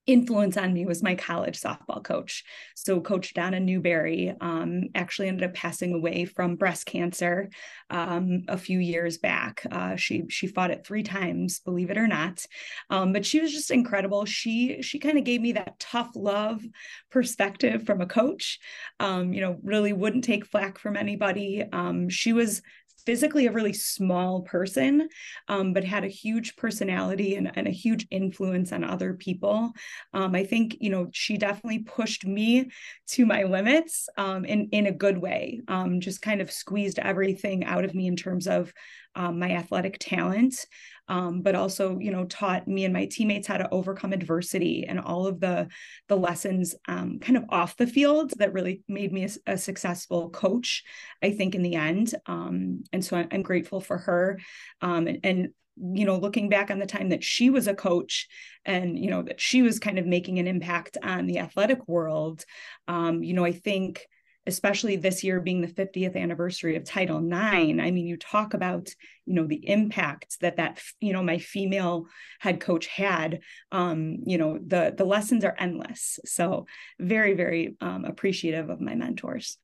[0.05, 2.43] influence on me was my college softball coach.
[2.75, 7.49] So, Coach Donna Newberry um, actually ended up passing away from breast cancer
[7.89, 9.65] um, a few years back.
[9.71, 12.45] Uh, she she fought it three times, believe it or not.
[12.89, 14.25] Um, but she was just incredible.
[14.25, 16.61] She she kind of gave me that tough love
[17.09, 18.59] perspective from a coach.
[18.99, 21.63] Um, you know, really wouldn't take flack from anybody.
[21.71, 22.61] Um, she was
[23.05, 25.07] physically a really small person,
[25.47, 29.71] um, but had a huge personality and, and, a huge influence on other people.
[30.13, 32.69] Um, I think, you know, she definitely pushed me
[33.07, 37.63] to my limits um, in, in a good way, um, just kind of squeezed everything
[37.63, 38.73] out of me in terms of
[39.15, 40.65] um, my athletic talent
[41.07, 44.99] um, but also you know taught me and my teammates how to overcome adversity and
[44.99, 45.67] all of the
[46.07, 50.29] the lessons um, kind of off the field that really made me a, a successful
[50.29, 50.83] coach
[51.21, 52.15] i think in the end.
[52.25, 54.39] Um, and so i'm grateful for her.
[54.81, 58.27] Um, and, and you know looking back on the time that she was a coach
[58.63, 62.45] and you know that she was kind of making an impact on the athletic world
[62.87, 64.05] um, you know i think
[64.45, 68.89] especially this year being the 50th anniversary of title ix i mean you talk about
[69.25, 72.07] you know the impact that that you know my female
[72.39, 73.39] head coach had.
[73.71, 76.19] Um you know the the lessons are endless.
[76.25, 76.65] So
[76.99, 79.57] very very um, appreciative of my mentors.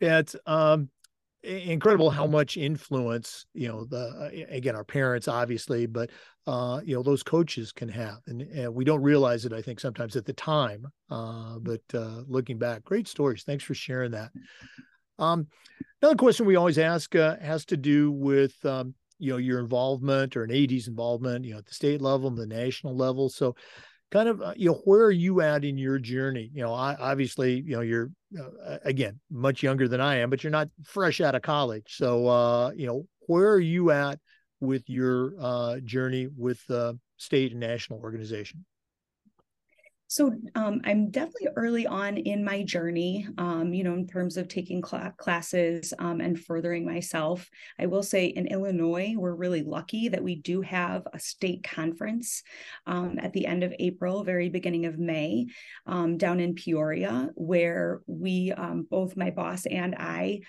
[0.00, 0.90] Yeah it's um
[1.46, 6.10] incredible how much influence you know the uh, again our parents obviously but
[6.46, 8.18] uh you know those coaches can have.
[8.26, 12.22] And, and we don't realize it i think sometimes at the time uh but uh
[12.26, 13.44] looking back great stories.
[13.44, 14.30] Thanks for sharing that.
[15.18, 15.46] Um
[16.02, 20.36] another question we always ask uh, has to do with um you know your involvement
[20.36, 23.28] or an ad's involvement you know at the state level and the national level.
[23.28, 23.54] So
[24.10, 26.50] kind of uh, you know where are you at in your journey?
[26.52, 30.42] You know I, obviously you know you're uh, again much younger than i am but
[30.42, 31.84] you're not fresh out of college.
[31.96, 34.18] So uh you know where are you at
[34.60, 38.64] with your uh journey with uh state and national organization
[40.08, 44.48] so um, I'm definitely early on in my journey, um, you know, in terms of
[44.48, 47.48] taking cl- classes um, and furthering myself.
[47.78, 52.42] I will say in Illinois, we're really lucky that we do have a state conference
[52.86, 55.46] um, at the end of April, very beginning of May,
[55.86, 60.40] um, down in Peoria, where we, um, both my boss and I,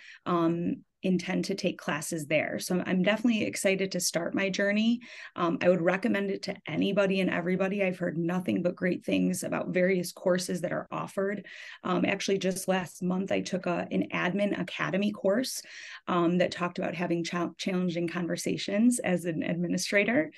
[1.03, 2.59] intend to take classes there.
[2.59, 5.01] So I'm definitely excited to start my journey.
[5.35, 7.83] Um, I would recommend it to anybody and everybody.
[7.83, 11.45] I've heard nothing but great things about various courses that are offered.
[11.83, 15.61] Um, actually, just last month, I took a, an admin academy course
[16.07, 20.31] um, that talked about having ch- challenging conversations as an administrator.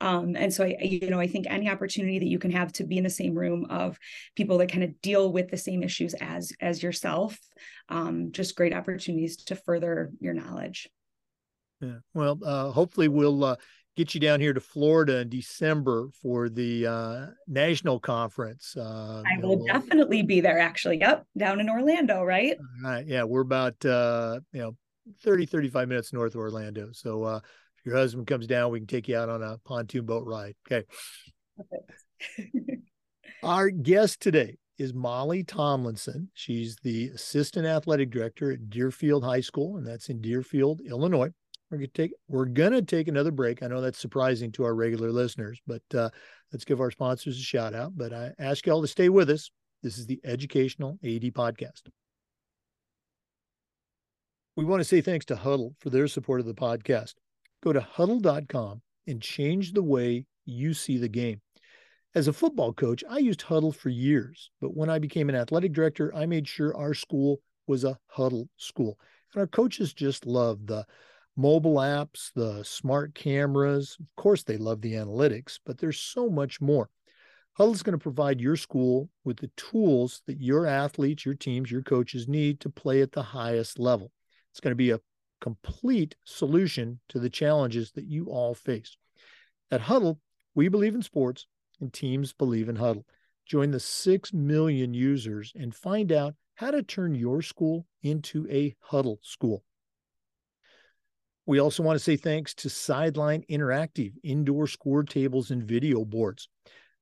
[0.00, 2.84] Um, and so I, you know, I think any opportunity that you can have to
[2.84, 3.98] be in the same room of
[4.34, 7.38] people that kind of deal with the same issues as as yourself,
[7.88, 10.88] um, just great opportunities to further your knowledge.
[11.80, 11.98] Yeah.
[12.14, 13.56] Well, uh, hopefully we'll uh,
[13.96, 18.76] get you down here to Florida in December for the uh, national conference.
[18.76, 20.58] Uh, I will know, definitely be there.
[20.58, 22.56] Actually, yep, down in Orlando, right?
[22.82, 23.06] Right.
[23.06, 24.76] Yeah, we're about uh, you know
[25.22, 26.88] 30, 35 minutes north of Orlando.
[26.92, 27.40] So uh,
[27.78, 30.54] if your husband comes down, we can take you out on a pontoon boat ride.
[30.70, 30.86] Okay.
[33.42, 36.30] Our guest today is Molly Tomlinson.
[36.34, 41.30] She's the assistant athletic director at Deerfield High School, and that's in Deerfield, Illinois.
[41.70, 43.62] We're gonna take we're gonna take another break.
[43.62, 46.10] I know that's surprising to our regular listeners, but uh,
[46.52, 47.96] let's give our sponsors a shout out.
[47.96, 49.50] But I ask y'all to stay with us.
[49.82, 51.82] This is the Educational AD Podcast.
[54.56, 57.14] We want to say thanks to Hudl for their support of the podcast.
[57.62, 61.40] Go to hudl.com and change the way you see the game.
[62.16, 65.74] As a football coach, I used Hudl for years, but when I became an athletic
[65.74, 68.98] director, I made sure our school was a Hudl school.
[69.34, 70.86] And our coaches just love the
[71.36, 73.98] mobile apps, the smart cameras.
[74.00, 76.88] Of course, they love the analytics, but there's so much more.
[77.58, 81.70] Hudl is going to provide your school with the tools that your athletes, your teams,
[81.70, 84.10] your coaches need to play at the highest level.
[84.52, 85.00] It's going to be a
[85.42, 88.96] complete solution to the challenges that you all face.
[89.70, 90.16] At Hudl,
[90.54, 91.46] we believe in sports
[91.80, 93.04] and teams believe in Hudl.
[93.46, 98.74] Join the 6 million users and find out how to turn your school into a
[98.90, 99.62] Hudl school.
[101.46, 106.48] We also want to say thanks to Sideline Interactive indoor score tables and video boards.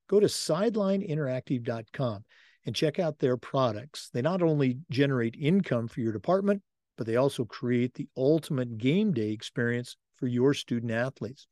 [0.08, 2.24] Go to sidelineinteractive.com
[2.66, 4.10] and check out their products.
[4.12, 6.62] They not only generate income for your department,
[6.98, 11.46] but they also create the ultimate game day experience for your student athletes.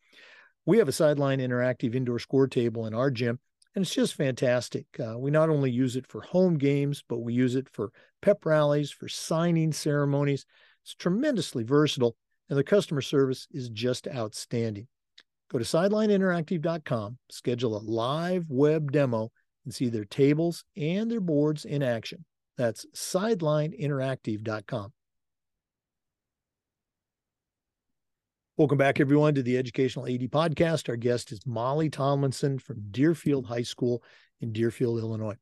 [0.64, 3.38] We have a Sideline Interactive indoor score table in our gym,
[3.74, 4.86] and it's just fantastic.
[4.98, 8.44] Uh, we not only use it for home games, but we use it for pep
[8.46, 10.46] rallies, for signing ceremonies.
[10.84, 12.16] It's tremendously versatile
[12.52, 14.86] and the customer service is just outstanding.
[15.50, 19.32] Go to sidelineinteractive.com, schedule a live web demo,
[19.64, 22.26] and see their tables and their boards in action.
[22.58, 24.92] That's sidelineinteractive.com.
[28.58, 30.90] Welcome back, everyone, to the Educational AD Podcast.
[30.90, 34.02] Our guest is Molly Tomlinson from Deerfield High School
[34.42, 35.36] in Deerfield, Illinois.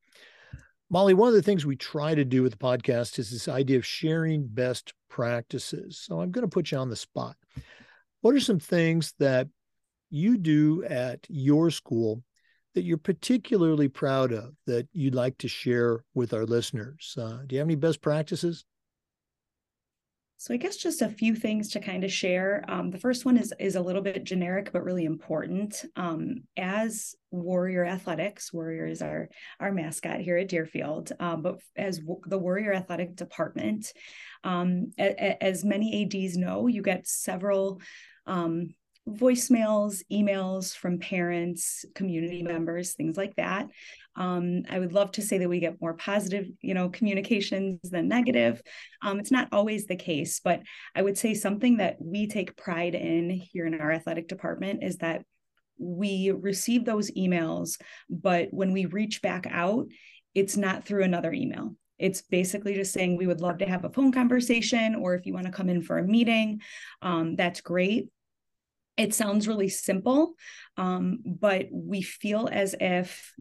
[0.90, 3.78] Molly, one of the things we try to do with the podcast is this idea
[3.78, 5.98] of sharing best practices.
[5.98, 7.34] So I'm going to put you on the spot.
[8.20, 9.48] What are some things that
[10.10, 12.22] you do at your school
[12.76, 17.16] that you're particularly proud of that you'd like to share with our listeners?
[17.18, 18.64] Uh, do you have any best practices?
[20.40, 22.64] So I guess just a few things to kind of share.
[22.66, 25.84] Um, the first one is is a little bit generic but really important.
[25.96, 29.28] Um, as Warrior Athletics, Warrior is our
[29.60, 33.92] our mascot here at Deerfield, um, but as w- the Warrior Athletic Department,
[34.42, 37.82] um, a, a, as many ads know, you get several
[38.26, 38.70] um,
[39.10, 43.66] voicemails, emails from parents, community members, things like that.
[44.16, 48.08] Um, I would love to say that we get more positive, you know, communications than
[48.08, 48.60] negative.
[49.02, 50.62] Um, it's not always the case, but
[50.94, 54.96] I would say something that we take pride in here in our athletic department is
[54.98, 55.22] that
[55.78, 59.86] we receive those emails, but when we reach back out,
[60.34, 61.74] it's not through another email.
[61.98, 65.34] It's basically just saying we would love to have a phone conversation, or if you
[65.34, 66.60] want to come in for a meeting,
[67.02, 68.08] um, that's great
[69.00, 70.34] it sounds really simple,
[70.76, 73.32] um, but we feel as if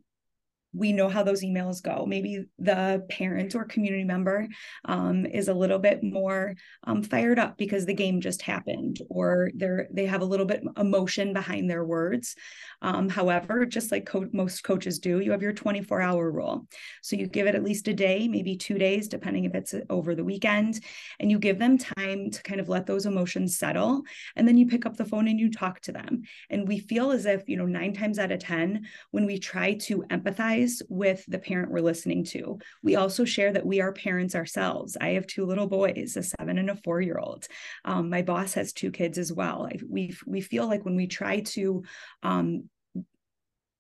[0.73, 2.05] we know how those emails go.
[2.05, 4.47] Maybe the parent or community member
[4.86, 9.49] um, is a little bit more um, fired up because the game just happened, or
[9.55, 12.36] they're they have a little bit emotion behind their words.
[12.82, 16.67] Um, however, just like co- most coaches do, you have your 24 hour rule.
[17.01, 20.13] So you give it at least a day, maybe two days, depending if it's over
[20.13, 20.84] the weekend,
[21.19, 24.03] and you give them time to kind of let those emotions settle,
[24.36, 26.21] and then you pick up the phone and you talk to them.
[26.49, 29.73] And we feel as if you know nine times out of ten, when we try
[29.73, 30.58] to empathize
[30.89, 32.59] with the parent we're listening to.
[32.83, 34.97] We also share that we are parents ourselves.
[34.99, 37.47] I have two little boys, a seven and a four year old.
[37.85, 39.69] Um, my boss has two kids as well.
[39.87, 41.83] we we feel like when we try to
[42.23, 42.69] um,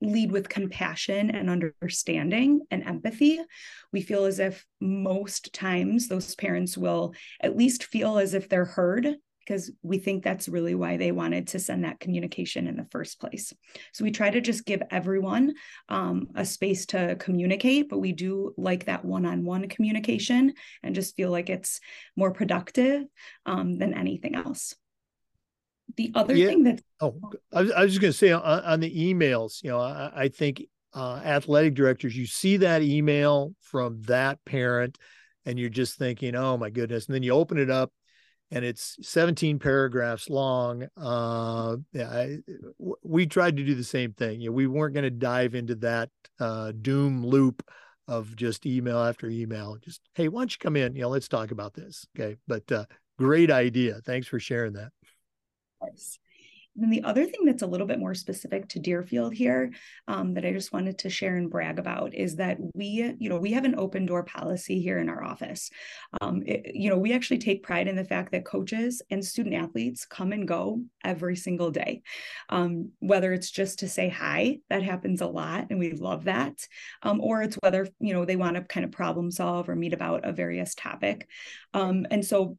[0.01, 3.39] lead with compassion and understanding and empathy,
[3.91, 8.65] we feel as if most times those parents will at least feel as if they're
[8.65, 9.15] heard
[9.49, 13.19] because we think that's really why they wanted to send that communication in the first
[13.19, 13.51] place.
[13.93, 15.55] So we try to just give everyone
[15.89, 20.93] um, a space to communicate, but we do like that one on one communication and
[20.93, 21.81] just feel like it's
[22.15, 23.05] more productive
[23.47, 24.75] um, than anything else.
[25.97, 26.45] The other yeah.
[26.45, 27.19] thing that oh,
[27.51, 30.11] I was, I was just going to say on, on, the emails, you know, I,
[30.15, 30.61] I think
[30.93, 34.99] uh, athletic directors, you see that email from that parent,
[35.47, 37.91] and you're just thinking, oh my goodness, and then you open it up
[38.51, 40.87] and it's 17 paragraphs long.
[40.97, 42.37] Uh, yeah, I,
[43.03, 44.41] we tried to do the same thing.
[44.41, 46.09] You know, we weren't going to dive into that
[46.39, 47.63] uh, doom loop
[48.07, 49.77] of just email after email.
[49.79, 50.95] Just hey, why don't you come in?
[50.95, 52.07] You know, let's talk about this.
[52.17, 52.85] Okay, but uh,
[53.17, 53.99] great idea.
[54.05, 54.91] Thanks for sharing that.
[56.81, 59.71] And the other thing that's a little bit more specific to Deerfield here
[60.07, 63.37] um, that I just wanted to share and brag about is that we, you know,
[63.37, 65.69] we have an open door policy here in our office.
[66.21, 69.55] Um, it, you know, we actually take pride in the fact that coaches and student
[69.55, 72.01] athletes come and go every single day.
[72.49, 76.67] Um, whether it's just to say hi, that happens a lot, and we love that,
[77.03, 79.93] um, or it's whether you know they want to kind of problem solve or meet
[79.93, 81.27] about a various topic.
[81.73, 82.57] Um, and so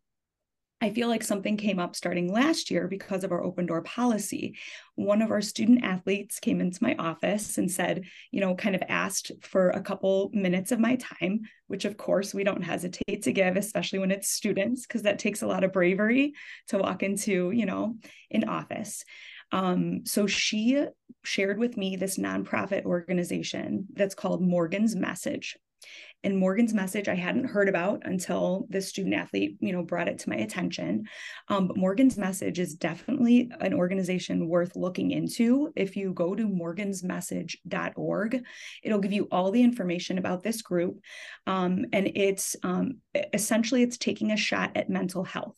[0.83, 4.57] I feel like something came up starting last year because of our open door policy.
[4.95, 8.83] One of our student athletes came into my office and said, you know, kind of
[8.89, 13.33] asked for a couple minutes of my time, which of course we don't hesitate to
[13.33, 16.33] give, especially when it's students, because that takes a lot of bravery
[16.69, 17.97] to walk into, you know,
[18.31, 19.05] an office.
[19.53, 20.87] Um, so she
[21.25, 25.59] shared with me this nonprofit organization that's called Morgan's Message.
[26.23, 30.19] And Morgan's message I hadn't heard about until this student athlete, you know, brought it
[30.21, 31.07] to my attention.
[31.49, 35.73] Um, but Morgan's message is definitely an organization worth looking into.
[35.77, 38.43] If you go to morgansmessage.org,
[38.83, 41.01] it'll give you all the information about this group.
[41.47, 42.99] Um, and it's um,
[43.33, 45.57] essentially it's taking a shot at mental health.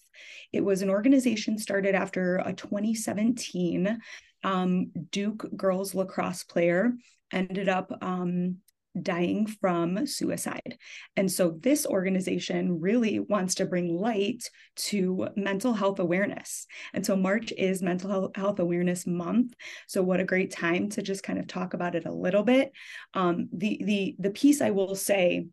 [0.53, 3.99] It was an organization started after a 2017
[4.45, 6.93] um, Duke girls lacrosse player
[7.33, 8.59] ended up um,
[9.01, 10.77] dying from suicide.
[11.17, 16.67] And so this organization really wants to bring light to mental health awareness.
[16.93, 19.55] And so March is mental health awareness month.
[19.89, 22.73] So what a great time to just kind of talk about it a little bit.
[23.15, 25.47] Um, the the the piece I will say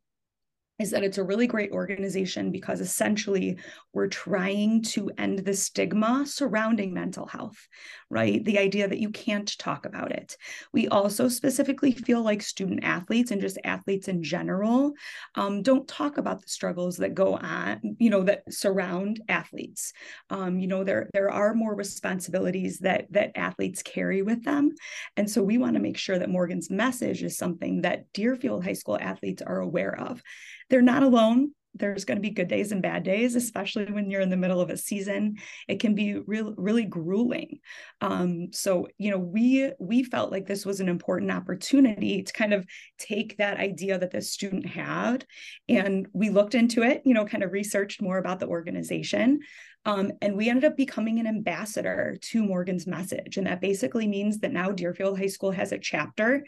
[0.79, 3.57] is that it's a really great organization because essentially
[3.93, 7.67] we're trying to end the stigma surrounding mental health,
[8.09, 8.43] right?
[8.45, 10.37] The idea that you can't talk about it.
[10.71, 14.93] We also specifically feel like student athletes and just athletes in general
[15.35, 19.91] um, don't talk about the struggles that go on, you know, that surround athletes.
[20.29, 24.73] Um, you know, there there are more responsibilities that that athletes carry with them,
[25.17, 28.73] and so we want to make sure that Morgan's message is something that Deerfield High
[28.73, 30.21] School athletes are aware of
[30.69, 34.21] they're not alone there's going to be good days and bad days especially when you're
[34.21, 35.35] in the middle of a season
[35.67, 37.59] it can be real really grueling
[38.01, 42.53] um, so you know we we felt like this was an important opportunity to kind
[42.53, 42.65] of
[42.97, 45.25] take that idea that this student had
[45.67, 49.39] and we looked into it you know kind of researched more about the organization
[49.85, 53.37] um, and we ended up becoming an ambassador to Morgan's message.
[53.37, 56.43] And that basically means that now Deerfield High School has a chapter.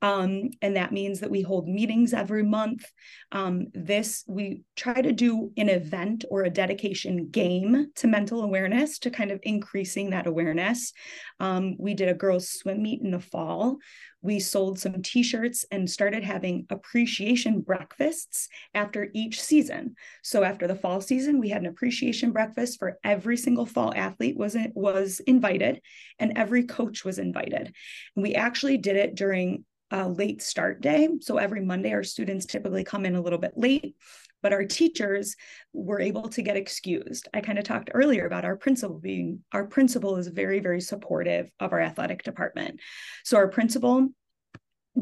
[0.00, 2.84] Um, and that means that we hold meetings every month.
[3.32, 9.00] Um, this, we try to do an event or a dedication game to mental awareness
[9.00, 10.92] to kind of increasing that awareness.
[11.40, 13.78] Um, we did a girls' swim meet in the fall
[14.20, 20.74] we sold some t-shirts and started having appreciation breakfasts after each season so after the
[20.74, 25.80] fall season we had an appreciation breakfast for every single fall athlete was was invited
[26.18, 27.72] and every coach was invited
[28.16, 32.46] and we actually did it during a late start day so every monday our students
[32.46, 33.94] typically come in a little bit late
[34.42, 35.36] but our teachers
[35.72, 37.28] were able to get excused.
[37.34, 41.50] I kind of talked earlier about our principal being our principal is very very supportive
[41.60, 42.80] of our athletic department.
[43.24, 44.08] So our principal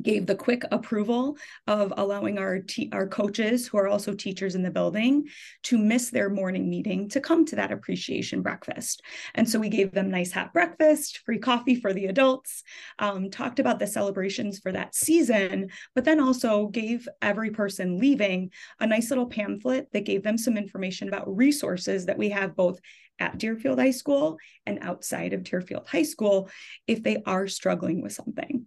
[0.02, 1.36] gave the quick approval
[1.66, 2.60] of allowing our
[2.92, 5.26] our coaches who are also teachers in the building
[5.62, 9.02] to miss their morning meeting to come to that appreciation breakfast
[9.34, 12.62] and so we gave them nice hot breakfast free coffee for the adults
[12.98, 18.50] um, talked about the celebrations for that season but then also gave every person leaving
[18.80, 22.80] a nice little pamphlet that gave them some information about resources that we have both
[23.18, 24.36] at Deerfield High School
[24.66, 26.50] and outside of Deerfield High School
[26.86, 28.66] if they are struggling with something.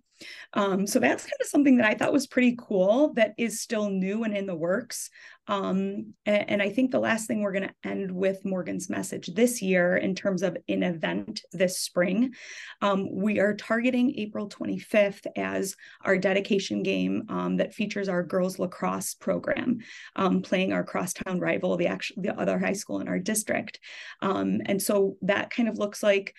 [0.54, 3.90] Um, so that's kind of something that I thought was pretty cool that is still
[3.90, 5.10] new and in the works.
[5.48, 9.34] Um, and, and, I think the last thing we're going to end with Morgan's message
[9.34, 12.36] this year in terms of an event this spring,
[12.84, 18.60] um, we are targeting April 25th as our dedication game um, that features our girls
[18.60, 19.80] lacrosse program,
[20.16, 23.80] um, playing our crosstown rival, the actual the other high school in our district.
[24.22, 26.36] Um, and so that kind of looks like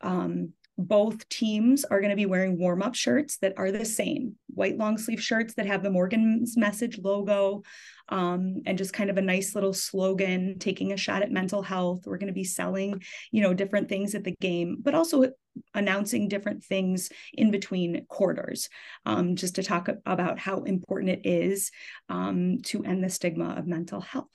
[0.00, 4.34] um, both teams are going to be wearing warm up shirts that are the same
[4.48, 7.62] white long sleeve shirts that have the Morgan's message logo
[8.08, 12.06] um, and just kind of a nice little slogan taking a shot at mental health.
[12.06, 15.30] We're going to be selling, you know, different things at the game, but also
[15.74, 18.68] announcing different things in between quarters
[19.06, 21.70] um, just to talk about how important it is
[22.08, 24.28] um, to end the stigma of mental health.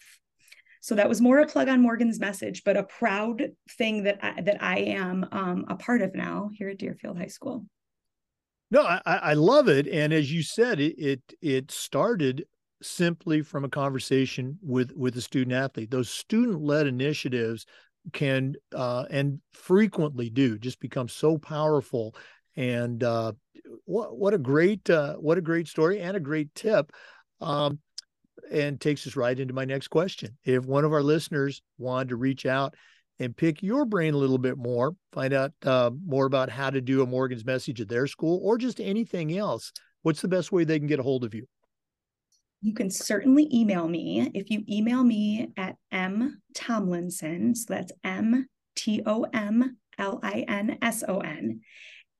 [0.82, 4.42] So that was more a plug on Morgan's message, but a proud thing that I,
[4.42, 7.66] that I am um, a part of now here at Deerfield High School.
[8.72, 12.46] No, I, I love it, and as you said, it it, it started
[12.82, 15.92] simply from a conversation with with a student athlete.
[15.92, 17.66] Those student led initiatives
[18.14, 22.16] can uh, and frequently do just become so powerful.
[22.56, 23.34] And uh,
[23.86, 26.92] what what a great uh, what a great story and a great tip.
[27.42, 27.80] Um,
[28.52, 30.38] and takes us right into my next question.
[30.44, 32.76] If one of our listeners wanted to reach out
[33.20, 36.82] and pick your brain a little bit more, find out uh, more about how to
[36.82, 39.72] do a Morgan's message at their school or just anything else,
[40.04, 41.46] what's the best way they can get a hold of you?
[42.62, 44.32] You can certainly email me.
[44.34, 50.44] If you email me at m tomlinson, so that's m t o m l i
[50.48, 51.62] n s o n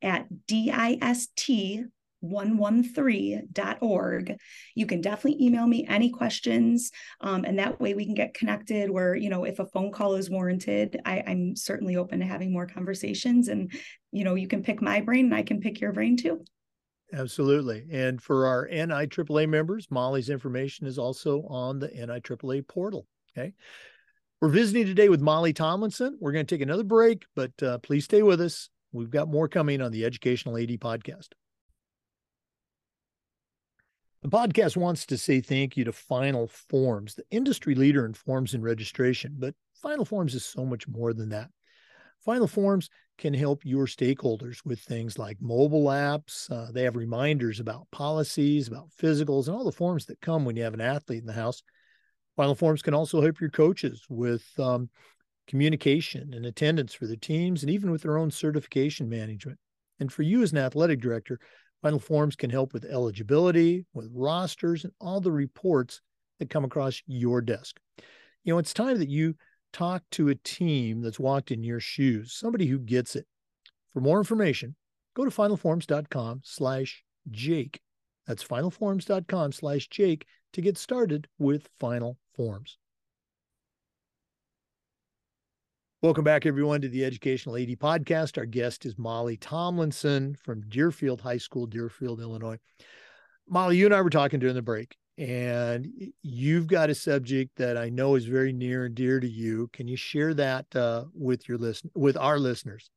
[0.02, 1.84] at d i s t
[2.24, 4.38] 113.org.
[4.76, 6.92] You can definitely email me any questions.
[7.22, 10.16] Um, and that way we can get connected where, you know, if a phone call
[10.16, 13.48] is warranted, I, I'm certainly open to having more conversations.
[13.48, 13.72] And,
[14.12, 16.44] you know, you can pick my brain and I can pick your brain too.
[17.12, 17.86] Absolutely.
[17.92, 23.08] And for our NIAAA members, Molly's information is also on the NIAAA portal.
[23.36, 23.54] Okay.
[24.42, 26.18] We're visiting today with Molly Tomlinson.
[26.22, 28.70] We're going to take another break, but uh, please stay with us.
[28.92, 31.30] We've got more coming on the Educational AD podcast.
[34.22, 38.54] The podcast wants to say thank you to Final Forms, the industry leader in forms
[38.54, 41.50] and registration, but Final Forms is so much more than that.
[42.26, 46.52] Final Forms can help your stakeholders with things like mobile apps.
[46.52, 50.58] Uh, they have reminders about policies, about physicals, and all the forms that come when
[50.58, 51.64] you have an athlete in the house.
[52.36, 54.90] Final Forms can also help your coaches with um,
[55.48, 59.60] communication and attendance for their teams and even with their own certification management.
[60.00, 61.40] And for you as an athletic director,
[61.82, 66.02] Final Forms can help with eligibility, with rosters, and all the reports
[66.40, 67.80] that come across your desk.
[68.44, 69.36] You know, it's time that you
[69.72, 73.26] talk to a team that's walked in your shoes, somebody who gets it.
[73.94, 74.76] For more information,
[75.16, 77.82] go to finalforms.com slash Jake.
[78.28, 82.79] That's finalforms.com slash Jake to get started with Final Forms.
[86.02, 88.38] Welcome back, everyone, to the Educational AD podcast.
[88.38, 92.58] Our guest is Molly Tomlinson from Deerfield High School, Deerfield, Illinois.
[93.50, 95.92] Molly, you and I were talking during the break, and
[96.22, 99.70] you've got a subject that I know is very near and dear to you.
[99.74, 102.90] Can you share that uh, with your listen with our listeners?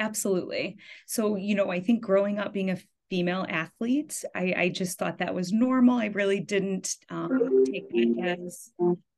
[0.00, 0.76] Absolutely.
[1.06, 2.78] So, you know, I think growing up being a
[3.10, 5.98] female athlete, I, I just thought that was normal.
[5.98, 8.70] I really didn't um, take that as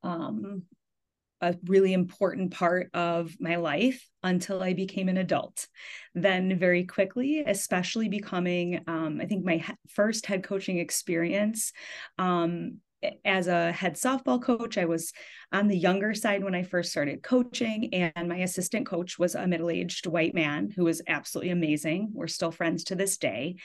[0.03, 0.65] um,
[1.43, 5.67] a really important part of my life until I became an adult.
[6.15, 11.73] Then, very quickly, especially becoming, um, I think, my first head coaching experience
[12.19, 12.79] um,
[13.25, 15.13] as a head softball coach, I was
[15.53, 19.47] on the younger side when I first started coaching, and my assistant coach was a
[19.47, 22.11] middle aged white man who was absolutely amazing.
[22.15, 23.57] We're still friends to this day.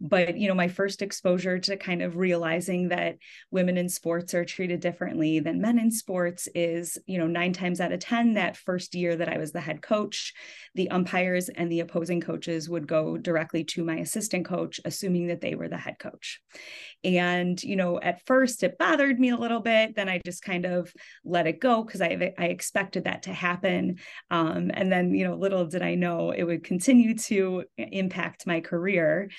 [0.00, 3.16] But, you know, my first exposure to kind of realizing that
[3.50, 7.80] women in sports are treated differently than men in sports is, you know, nine times
[7.80, 10.32] out of 10, that first year that I was the head coach,
[10.74, 15.40] the umpires and the opposing coaches would go directly to my assistant coach, assuming that
[15.40, 16.40] they were the head coach.
[17.02, 19.96] And, you know, at first it bothered me a little bit.
[19.96, 20.92] Then I just kind of
[21.24, 23.96] let it go because I, I expected that to happen.
[24.30, 28.60] Um, and then, you know, little did I know it would continue to impact my
[28.60, 29.30] career.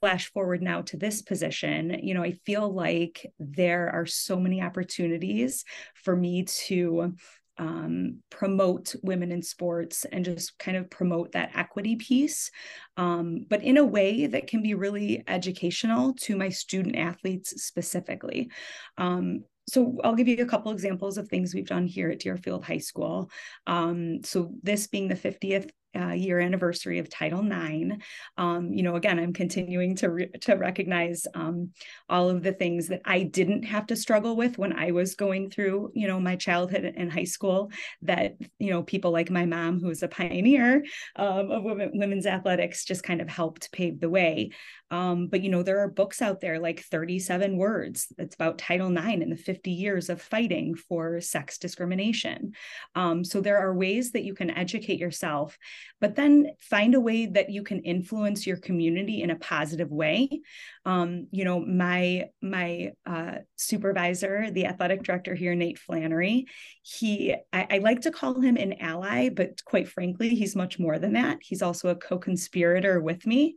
[0.00, 4.60] Flash forward now to this position, you know, I feel like there are so many
[4.60, 7.14] opportunities for me to
[7.60, 12.50] um, promote women in sports and just kind of promote that equity piece,
[12.96, 18.50] um, but in a way that can be really educational to my student athletes specifically.
[18.96, 22.64] Um, so I'll give you a couple examples of things we've done here at Deerfield
[22.64, 23.30] High School.
[23.66, 27.96] Um, so this being the 50th uh, year anniversary of Title IX.
[28.36, 31.70] Um, you know, again, I'm continuing to re- to recognize um,
[32.08, 35.50] all of the things that I didn't have to struggle with when I was going
[35.50, 37.70] through, you know, my childhood and high school.
[38.02, 40.84] That you know, people like my mom, who is a pioneer
[41.16, 44.50] um, of women, women's athletics, just kind of helped pave the way.
[44.90, 48.90] Um, but you know, there are books out there like 37 words that's about Title
[48.90, 52.52] IX and the 50 years of fighting for sex discrimination.
[52.94, 55.56] Um, so there are ways that you can educate yourself
[56.00, 60.40] but then find a way that you can influence your community in a positive way.
[60.84, 66.46] Um, you know my my uh, supervisor the athletic director here nate flannery
[66.82, 70.98] he I, I, like to call him an ally but quite frankly he's much more
[70.98, 71.38] than that.
[71.42, 73.56] He's also a co-conspirator with me.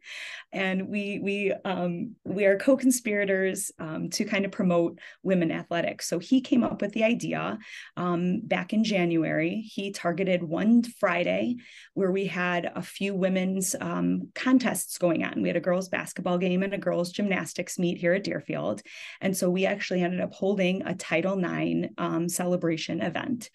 [0.52, 6.08] And we we um, we are co-conspirators um, to kind of promote women athletics.
[6.08, 7.58] So he came up with the idea
[7.98, 9.62] um, back in january.
[9.62, 11.56] He targeted one friday
[11.94, 16.38] where we had a few women's um, contests going on we had a girls basketball
[16.38, 18.82] game and a girls gymnastics meet here at Deerfield.
[19.22, 23.49] And so we actually ended up holding a Title IX um, celebration event.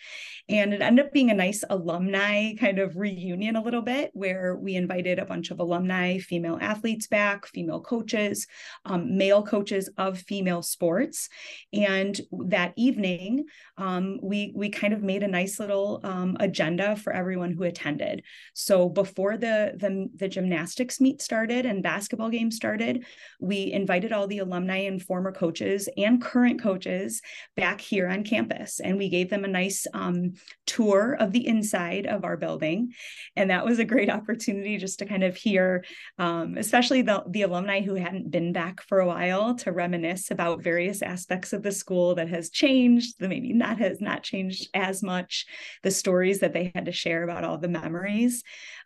[0.49, 4.57] And it ended up being a nice alumni kind of reunion a little bit, where
[4.57, 8.47] we invited a bunch of alumni, female athletes back, female coaches,
[8.85, 11.29] um, male coaches of female sports.
[11.73, 13.47] And that evening,
[13.77, 18.23] um, we, we kind of made a nice little um, agenda for everyone who attended.
[18.55, 23.05] So before the, the, the gymnastics meet started and basketball game started,
[23.41, 27.21] we invited all the alumni and former coaches and current coaches
[27.57, 28.81] back here on campus.
[28.81, 30.35] And we gave them a nice um,
[30.67, 32.93] tour of the inside of our building.
[33.37, 35.85] And that was a great opportunity just to kind of hear,
[36.19, 40.63] um, especially the, the alumni who hadn't been back for a while to reminisce about
[40.63, 45.03] various aspects of the school that has changed, that maybe not has not changed as
[45.03, 45.47] much,
[45.83, 48.38] the stories that they had to share about all the memories.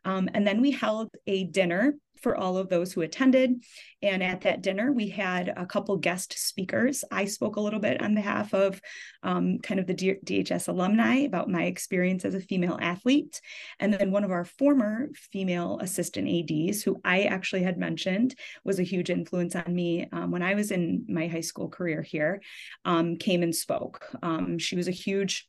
[0.04, 3.62] Um, and then we held a dinner for all of those who attended.
[4.00, 7.04] And at that dinner, we had a couple guest speakers.
[7.10, 8.80] I spoke a little bit on behalf of
[9.22, 13.40] um, kind of the DHS alumni about my experience as a female athlete.
[13.80, 18.78] And then one of our former female assistant ADs, who I actually had mentioned was
[18.78, 22.40] a huge influence on me um, when I was in my high school career here,
[22.84, 24.06] um, came and spoke.
[24.22, 25.48] Um, she was a huge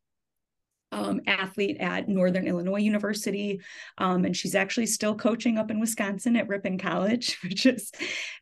[0.94, 3.60] um, athlete at Northern Illinois University,
[3.98, 7.91] um, and she's actually still coaching up in Wisconsin at Ripon College, which is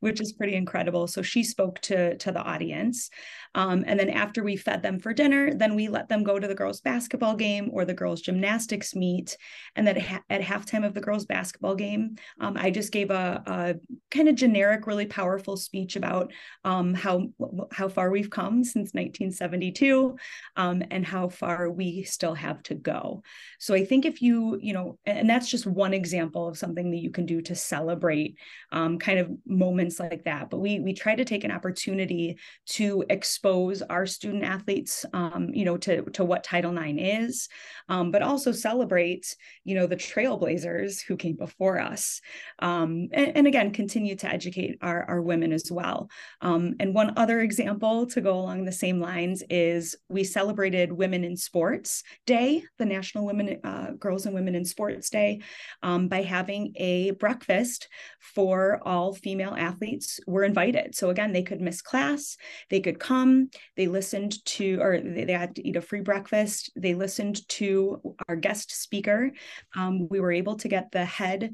[0.02, 1.08] which is pretty incredible.
[1.08, 3.10] So she spoke to to the audience,
[3.56, 6.48] um, and then after we fed them for dinner, then we let them go to
[6.48, 9.38] the girls' basketball game or the girls' gymnastics meet,
[9.76, 13.44] and then ha- at halftime of the girls' basketball game, um, I just gave a,
[13.46, 13.76] a,
[14.10, 16.34] kind of generic, really powerful speech about
[16.66, 17.30] um, how
[17.72, 20.18] how far we've come since 1972,
[20.58, 23.24] um, and how far we still have to go.
[23.60, 26.98] So I think if you, you know, and that's just one example of something that
[26.98, 28.38] you can do to celebrate
[28.72, 30.50] um, kind of moments like that.
[30.50, 32.38] But we we try to take an opportunity
[32.68, 37.48] to expose our student athletes, um, you know, to to what Title IX is,
[37.88, 42.22] um, but also celebrate, you know, the trailblazers who came before us,
[42.60, 46.10] um, and, and, again continue to educate our our women as well.
[46.42, 51.24] Um, and one other example to go along the same lines is we celebrated Women
[51.24, 55.42] in Sports Day, the National Women, uh, Girls and Women in Sports Day,
[55.84, 57.90] um, by having a breakfast
[58.22, 60.96] for all female athletes were invited.
[60.96, 62.38] So again, they could miss class,
[62.70, 66.72] they could come, they listened to, or they, they had to eat a free breakfast.
[66.78, 69.32] They listened to our guest speaker.
[69.76, 71.52] Um, we were able to get the head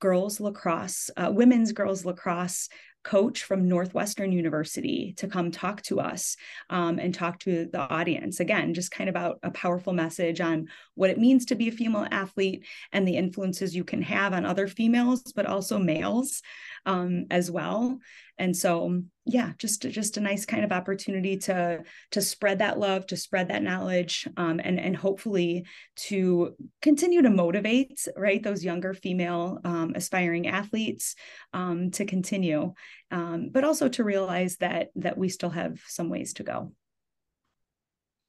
[0.00, 2.68] girls lacrosse, uh, women's girls lacrosse
[3.02, 6.36] coach from Northwestern University to come talk to us
[6.68, 8.40] um, and talk to the audience.
[8.40, 10.68] Again, just kind of about a powerful message on
[11.00, 14.44] what it means to be a female athlete and the influences you can have on
[14.44, 16.42] other females, but also males
[16.84, 17.98] um, as well.
[18.38, 23.06] And so yeah just just a nice kind of opportunity to to spread that love
[23.06, 28.92] to spread that knowledge um, and and hopefully to continue to motivate right those younger
[28.92, 31.14] female um, aspiring athletes
[31.52, 32.72] um, to continue
[33.10, 36.72] um, but also to realize that that we still have some ways to go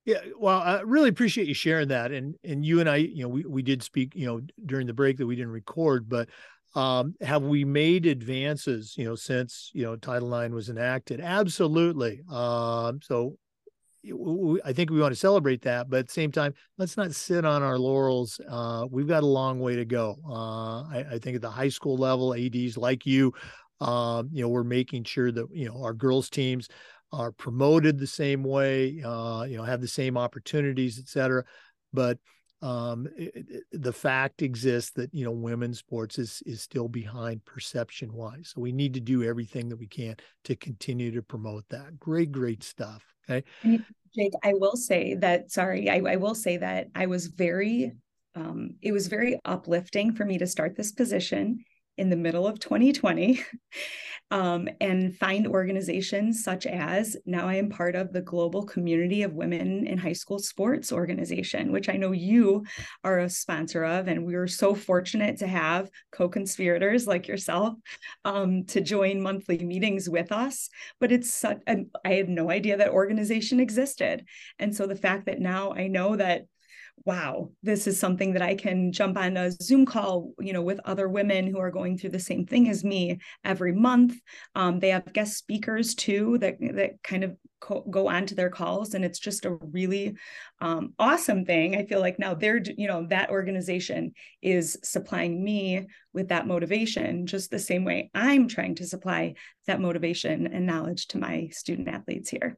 [0.05, 2.11] yeah, well, I really appreciate you sharing that.
[2.11, 4.93] And and you and I, you know, we, we did speak, you know, during the
[4.93, 6.29] break that we didn't record, but
[6.73, 11.21] um, have we made advances, you know, since you know Title IX was enacted?
[11.21, 12.21] Absolutely.
[12.31, 13.37] Um, so
[14.65, 17.45] I think we want to celebrate that, but at the same time, let's not sit
[17.45, 18.41] on our laurels.
[18.49, 20.17] Uh, we've got a long way to go.
[20.27, 23.31] Uh, I, I, think at the high school level, ads like you,
[23.79, 26.67] um, you know, we're making sure that you know our girls teams
[27.13, 31.43] are promoted the same way, uh, you know, have the same opportunities, et cetera.
[31.93, 32.17] But
[32.61, 38.13] um, it, the fact exists that you know women's sports is is still behind perception
[38.13, 38.51] wise.
[38.53, 41.99] So we need to do everything that we can to continue to promote that.
[41.99, 43.03] Great, great stuff.
[43.29, 43.43] Okay,
[44.15, 45.51] Jake, I will say that.
[45.51, 47.93] Sorry, I, I will say that I was very.
[48.33, 51.65] Um, it was very uplifting for me to start this position
[52.01, 53.43] in the middle of 2020
[54.31, 59.35] um, and find organizations such as now I am part of the Global Community of
[59.35, 62.65] Women in High School Sports organization, which I know you
[63.03, 64.07] are a sponsor of.
[64.07, 67.75] And we were so fortunate to have co conspirators like yourself
[68.25, 70.69] um, to join monthly meetings with us.
[70.99, 74.25] But it's such, I had no idea that organization existed.
[74.57, 76.45] And so the fact that now I know that
[77.05, 80.79] wow, this is something that I can jump on a Zoom call, you know, with
[80.85, 84.15] other women who are going through the same thing as me every month.
[84.55, 88.49] Um, they have guest speakers too that that kind of co- go on to their
[88.49, 90.15] calls, and it's just a really
[90.59, 91.75] um, awesome thing.
[91.75, 97.25] I feel like now they're, you know, that organization is supplying me with that motivation,
[97.25, 99.35] just the same way I'm trying to supply
[99.67, 102.57] that motivation and knowledge to my student athletes here.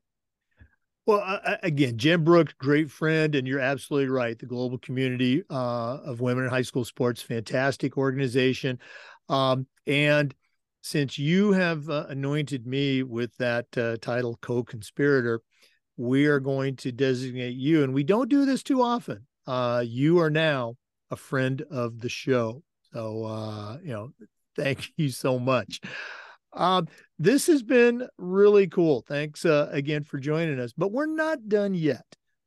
[1.05, 4.39] Well, uh, again, Jen Brooks, great friend, and you're absolutely right.
[4.39, 8.79] The Global Community uh, of Women in High School Sports, fantastic organization.
[9.27, 10.33] Um, and
[10.81, 15.41] since you have uh, anointed me with that uh, title, co-conspirator,
[15.97, 19.27] we are going to designate you, and we don't do this too often.
[19.45, 20.75] Uh, you are now
[21.11, 22.63] a friend of the show.
[22.93, 24.11] So, uh, you know,
[24.55, 25.81] thank you so much.
[26.55, 26.87] Um,
[27.19, 29.03] this has been really cool.
[29.07, 32.05] Thanks uh, again for joining us, but we're not done yet.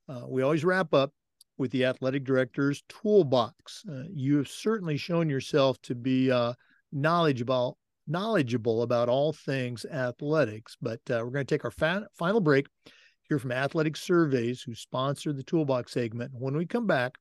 [0.08, 1.12] Uh, we always wrap up
[1.58, 3.82] with the athletic director's toolbox.
[3.90, 6.52] Uh, you have certainly shown yourself to be uh,
[6.92, 10.76] knowledgeable knowledgeable about all things athletics.
[10.80, 12.66] But uh, we're going to take our fa- final break.
[13.28, 16.30] Hear from Athletic Surveys, who sponsored the toolbox segment.
[16.32, 17.18] When we come back,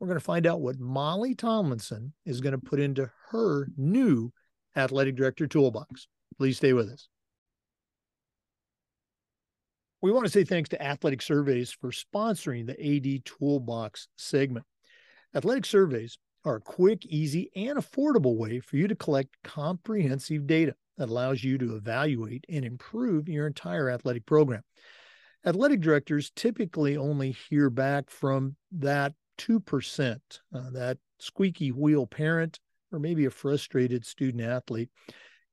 [0.00, 4.32] we're going to find out what Molly Tomlinson is going to put into her new
[4.74, 6.08] athletic director toolbox.
[6.42, 7.06] Please stay with us.
[10.00, 14.66] We want to say thanks to Athletic Surveys for sponsoring the AD Toolbox segment.
[15.36, 20.74] Athletic Surveys are a quick, easy, and affordable way for you to collect comprehensive data
[20.98, 24.62] that allows you to evaluate and improve your entire athletic program.
[25.46, 30.18] Athletic directors typically only hear back from that 2%,
[30.52, 32.58] uh, that squeaky wheel parent,
[32.90, 34.90] or maybe a frustrated student athlete.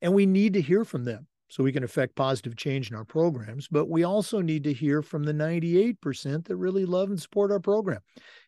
[0.01, 3.03] And we need to hear from them so we can affect positive change in our
[3.03, 3.67] programs.
[3.67, 7.59] But we also need to hear from the 98% that really love and support our
[7.59, 8.01] program.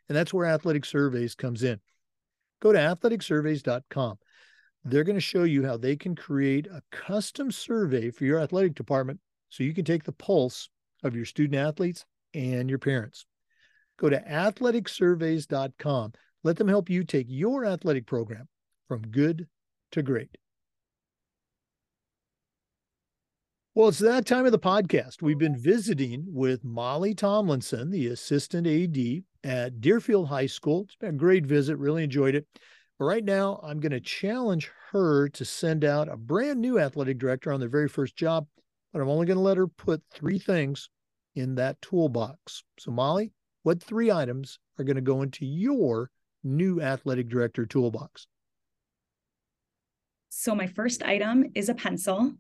[0.07, 1.79] And that's where Athletic Surveys comes in.
[2.61, 4.17] Go to athleticsurveys.com.
[4.83, 8.75] They're going to show you how they can create a custom survey for your athletic
[8.75, 10.69] department so you can take the pulse
[11.03, 13.25] of your student athletes and your parents.
[13.97, 16.13] Go to athleticsurveys.com.
[16.43, 18.47] Let them help you take your athletic program
[18.87, 19.47] from good
[19.91, 20.40] to great.
[23.73, 25.21] Well, it's that time of the podcast.
[25.21, 30.81] We've been visiting with Molly Tomlinson, the assistant AD at Deerfield High School.
[30.81, 32.45] It's been a great visit, really enjoyed it.
[32.99, 37.17] But right now, I'm going to challenge her to send out a brand new athletic
[37.17, 38.45] director on their very first job,
[38.91, 40.89] but I'm only going to let her put three things
[41.35, 42.65] in that toolbox.
[42.77, 43.31] So, Molly,
[43.63, 46.11] what three items are going to go into your
[46.43, 48.27] new athletic director toolbox?
[50.27, 52.33] So, my first item is a pencil.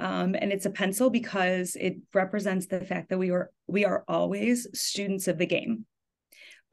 [0.00, 4.04] Um, and it's a pencil because it represents the fact that we are we are
[4.08, 5.86] always students of the game.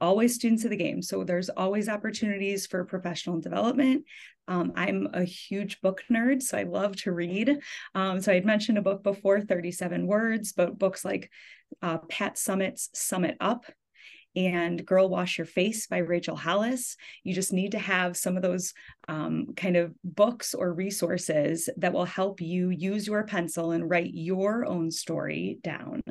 [0.00, 1.00] Always students of the game.
[1.02, 4.04] So there's always opportunities for professional development.
[4.48, 7.60] Um, i'm a huge book nerd so i love to read.
[7.94, 11.30] Um, so i had mentioned a book before 37 words but books like
[11.80, 13.66] uh, pat summitt's sum it up
[14.34, 16.96] and Girl Wash Your Face by Rachel Hollis.
[17.24, 18.72] You just need to have some of those
[19.08, 24.12] um, kind of books or resources that will help you use your pencil and write
[24.14, 26.02] your own story down.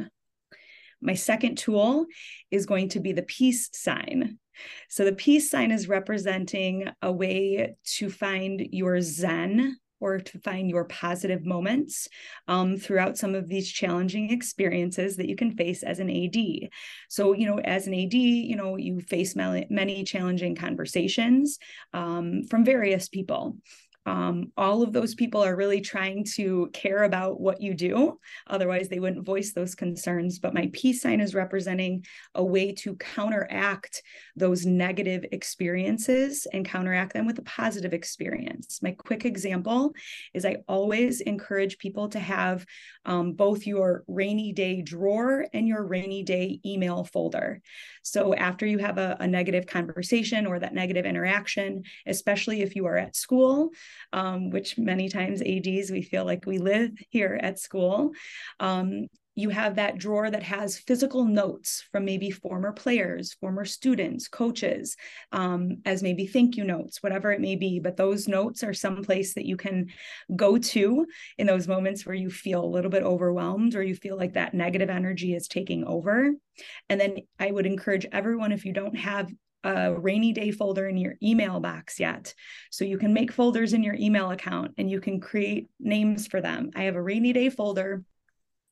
[1.02, 2.06] My second tool
[2.52, 4.38] is going to be the peace sign.
[4.90, 10.70] So, the peace sign is representing a way to find your Zen or to find
[10.70, 12.10] your positive moments
[12.48, 16.70] um, throughout some of these challenging experiences that you can face as an AD.
[17.08, 21.60] So, you know, as an AD, you know, you face many, challenging conversations
[21.94, 23.56] um, from various people
[24.06, 28.20] um, all of those people are really trying to care about what you do.
[28.48, 30.40] Otherwise, they wouldn't voice those concerns.
[30.40, 34.02] But my peace sign is representing a way to counteract
[34.36, 38.82] those negative experiences and counteract them with a positive experience.
[38.82, 39.94] My quick example
[40.34, 42.66] is I always encourage people to have
[43.06, 47.62] um, both your rainy day drawer and your rainy day email folder.
[48.02, 52.88] So after you have a, a negative conversation or that negative interaction, especially if you
[52.88, 53.72] are at school,
[54.14, 58.12] um, which many times ADs, we feel like we live here at school.
[58.60, 64.28] Um, you have that drawer that has physical notes from maybe former players, former students,
[64.28, 64.98] coaches,
[65.32, 67.80] um, as maybe thank you notes, whatever it may be.
[67.80, 69.88] But those notes are someplace that you can
[70.36, 71.06] go to
[71.38, 74.54] in those moments where you feel a little bit overwhelmed or you feel like that
[74.54, 76.32] negative energy is taking over.
[76.90, 79.32] And then I would encourage everyone, if you don't have
[79.64, 82.34] a rainy day folder in your email box yet.
[82.70, 86.42] So you can make folders in your email account and you can create names for
[86.42, 86.72] them.
[86.76, 88.04] I have a rainy day folder.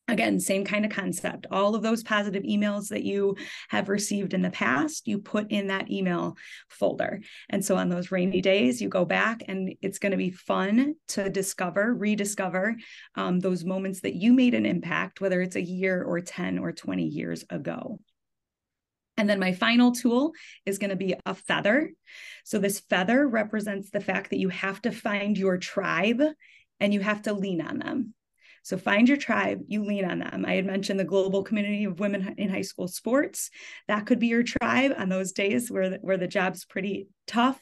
[0.08, 1.46] Again, same kind of concept.
[1.52, 3.36] All of those positive emails that you
[3.70, 6.36] have received in the past, you put in that email
[6.68, 7.22] folder.
[7.52, 10.96] And so on those rainy days, you go back and it's going to be fun
[11.10, 12.76] to discover, rediscover
[13.14, 16.72] um, those moments that you made an impact, whether it's a year or 10 or
[16.72, 18.00] 20 years ago.
[19.20, 20.32] And then my final tool
[20.66, 21.92] is going to be a feather.
[22.46, 26.24] So this feather represents the fact that you have to find your tribe
[26.80, 28.14] and you have to lean on them.
[28.64, 30.46] So find your tribe, you lean on them.
[30.48, 33.50] I had mentioned the global community of women in high school sports.
[33.90, 37.62] That could be your tribe on those days where the, where the job's pretty tough.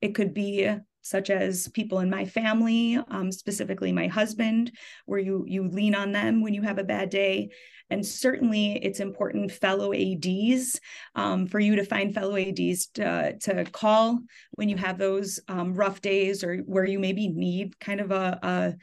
[0.00, 0.70] It could be
[1.02, 4.72] such as people in my family, um, specifically my husband,
[5.04, 7.50] where you you lean on them when you have a bad day.
[7.90, 10.80] And certainly, it's important fellow ads
[11.14, 14.20] um, for you to find fellow ads to, to call
[14.52, 18.38] when you have those um, rough days or where you maybe need kind of a,
[18.42, 18.74] a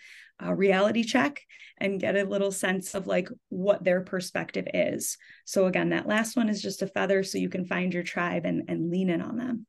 [0.42, 1.42] a reality check
[1.78, 5.18] and get a little sense of like what their perspective is.
[5.46, 8.46] So again, that last one is just a feather so you can find your tribe
[8.46, 9.66] and, and lean in on them.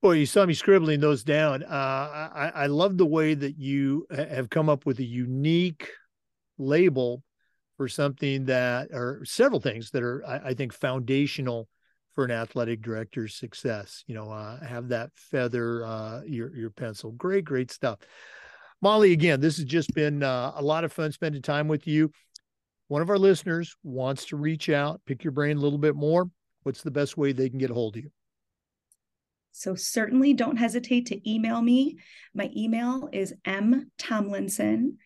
[0.00, 1.64] Boy, you saw me scribbling those down.
[1.64, 5.90] Uh, I, I love the way that you have come up with a unique
[6.56, 7.22] label
[7.78, 11.68] for something that, or several things that are, I, I think, foundational
[12.14, 14.04] for an athletic director's success.
[14.06, 17.12] You know, uh, have that feather, uh, your your pencil.
[17.12, 18.00] Great, great stuff.
[18.82, 22.10] Molly, again, this has just been uh, a lot of fun spending time with you.
[22.88, 26.28] One of our listeners wants to reach out, pick your brain a little bit more.
[26.64, 28.10] What's the best way they can get a hold of you?
[29.52, 31.98] So certainly don't hesitate to email me.
[32.34, 34.98] My email is m tomlinson,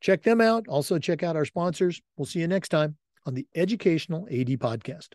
[0.00, 0.66] Check them out.
[0.68, 2.00] Also, check out our sponsors.
[2.16, 5.08] We'll see you next time on the Educational AD Podcast.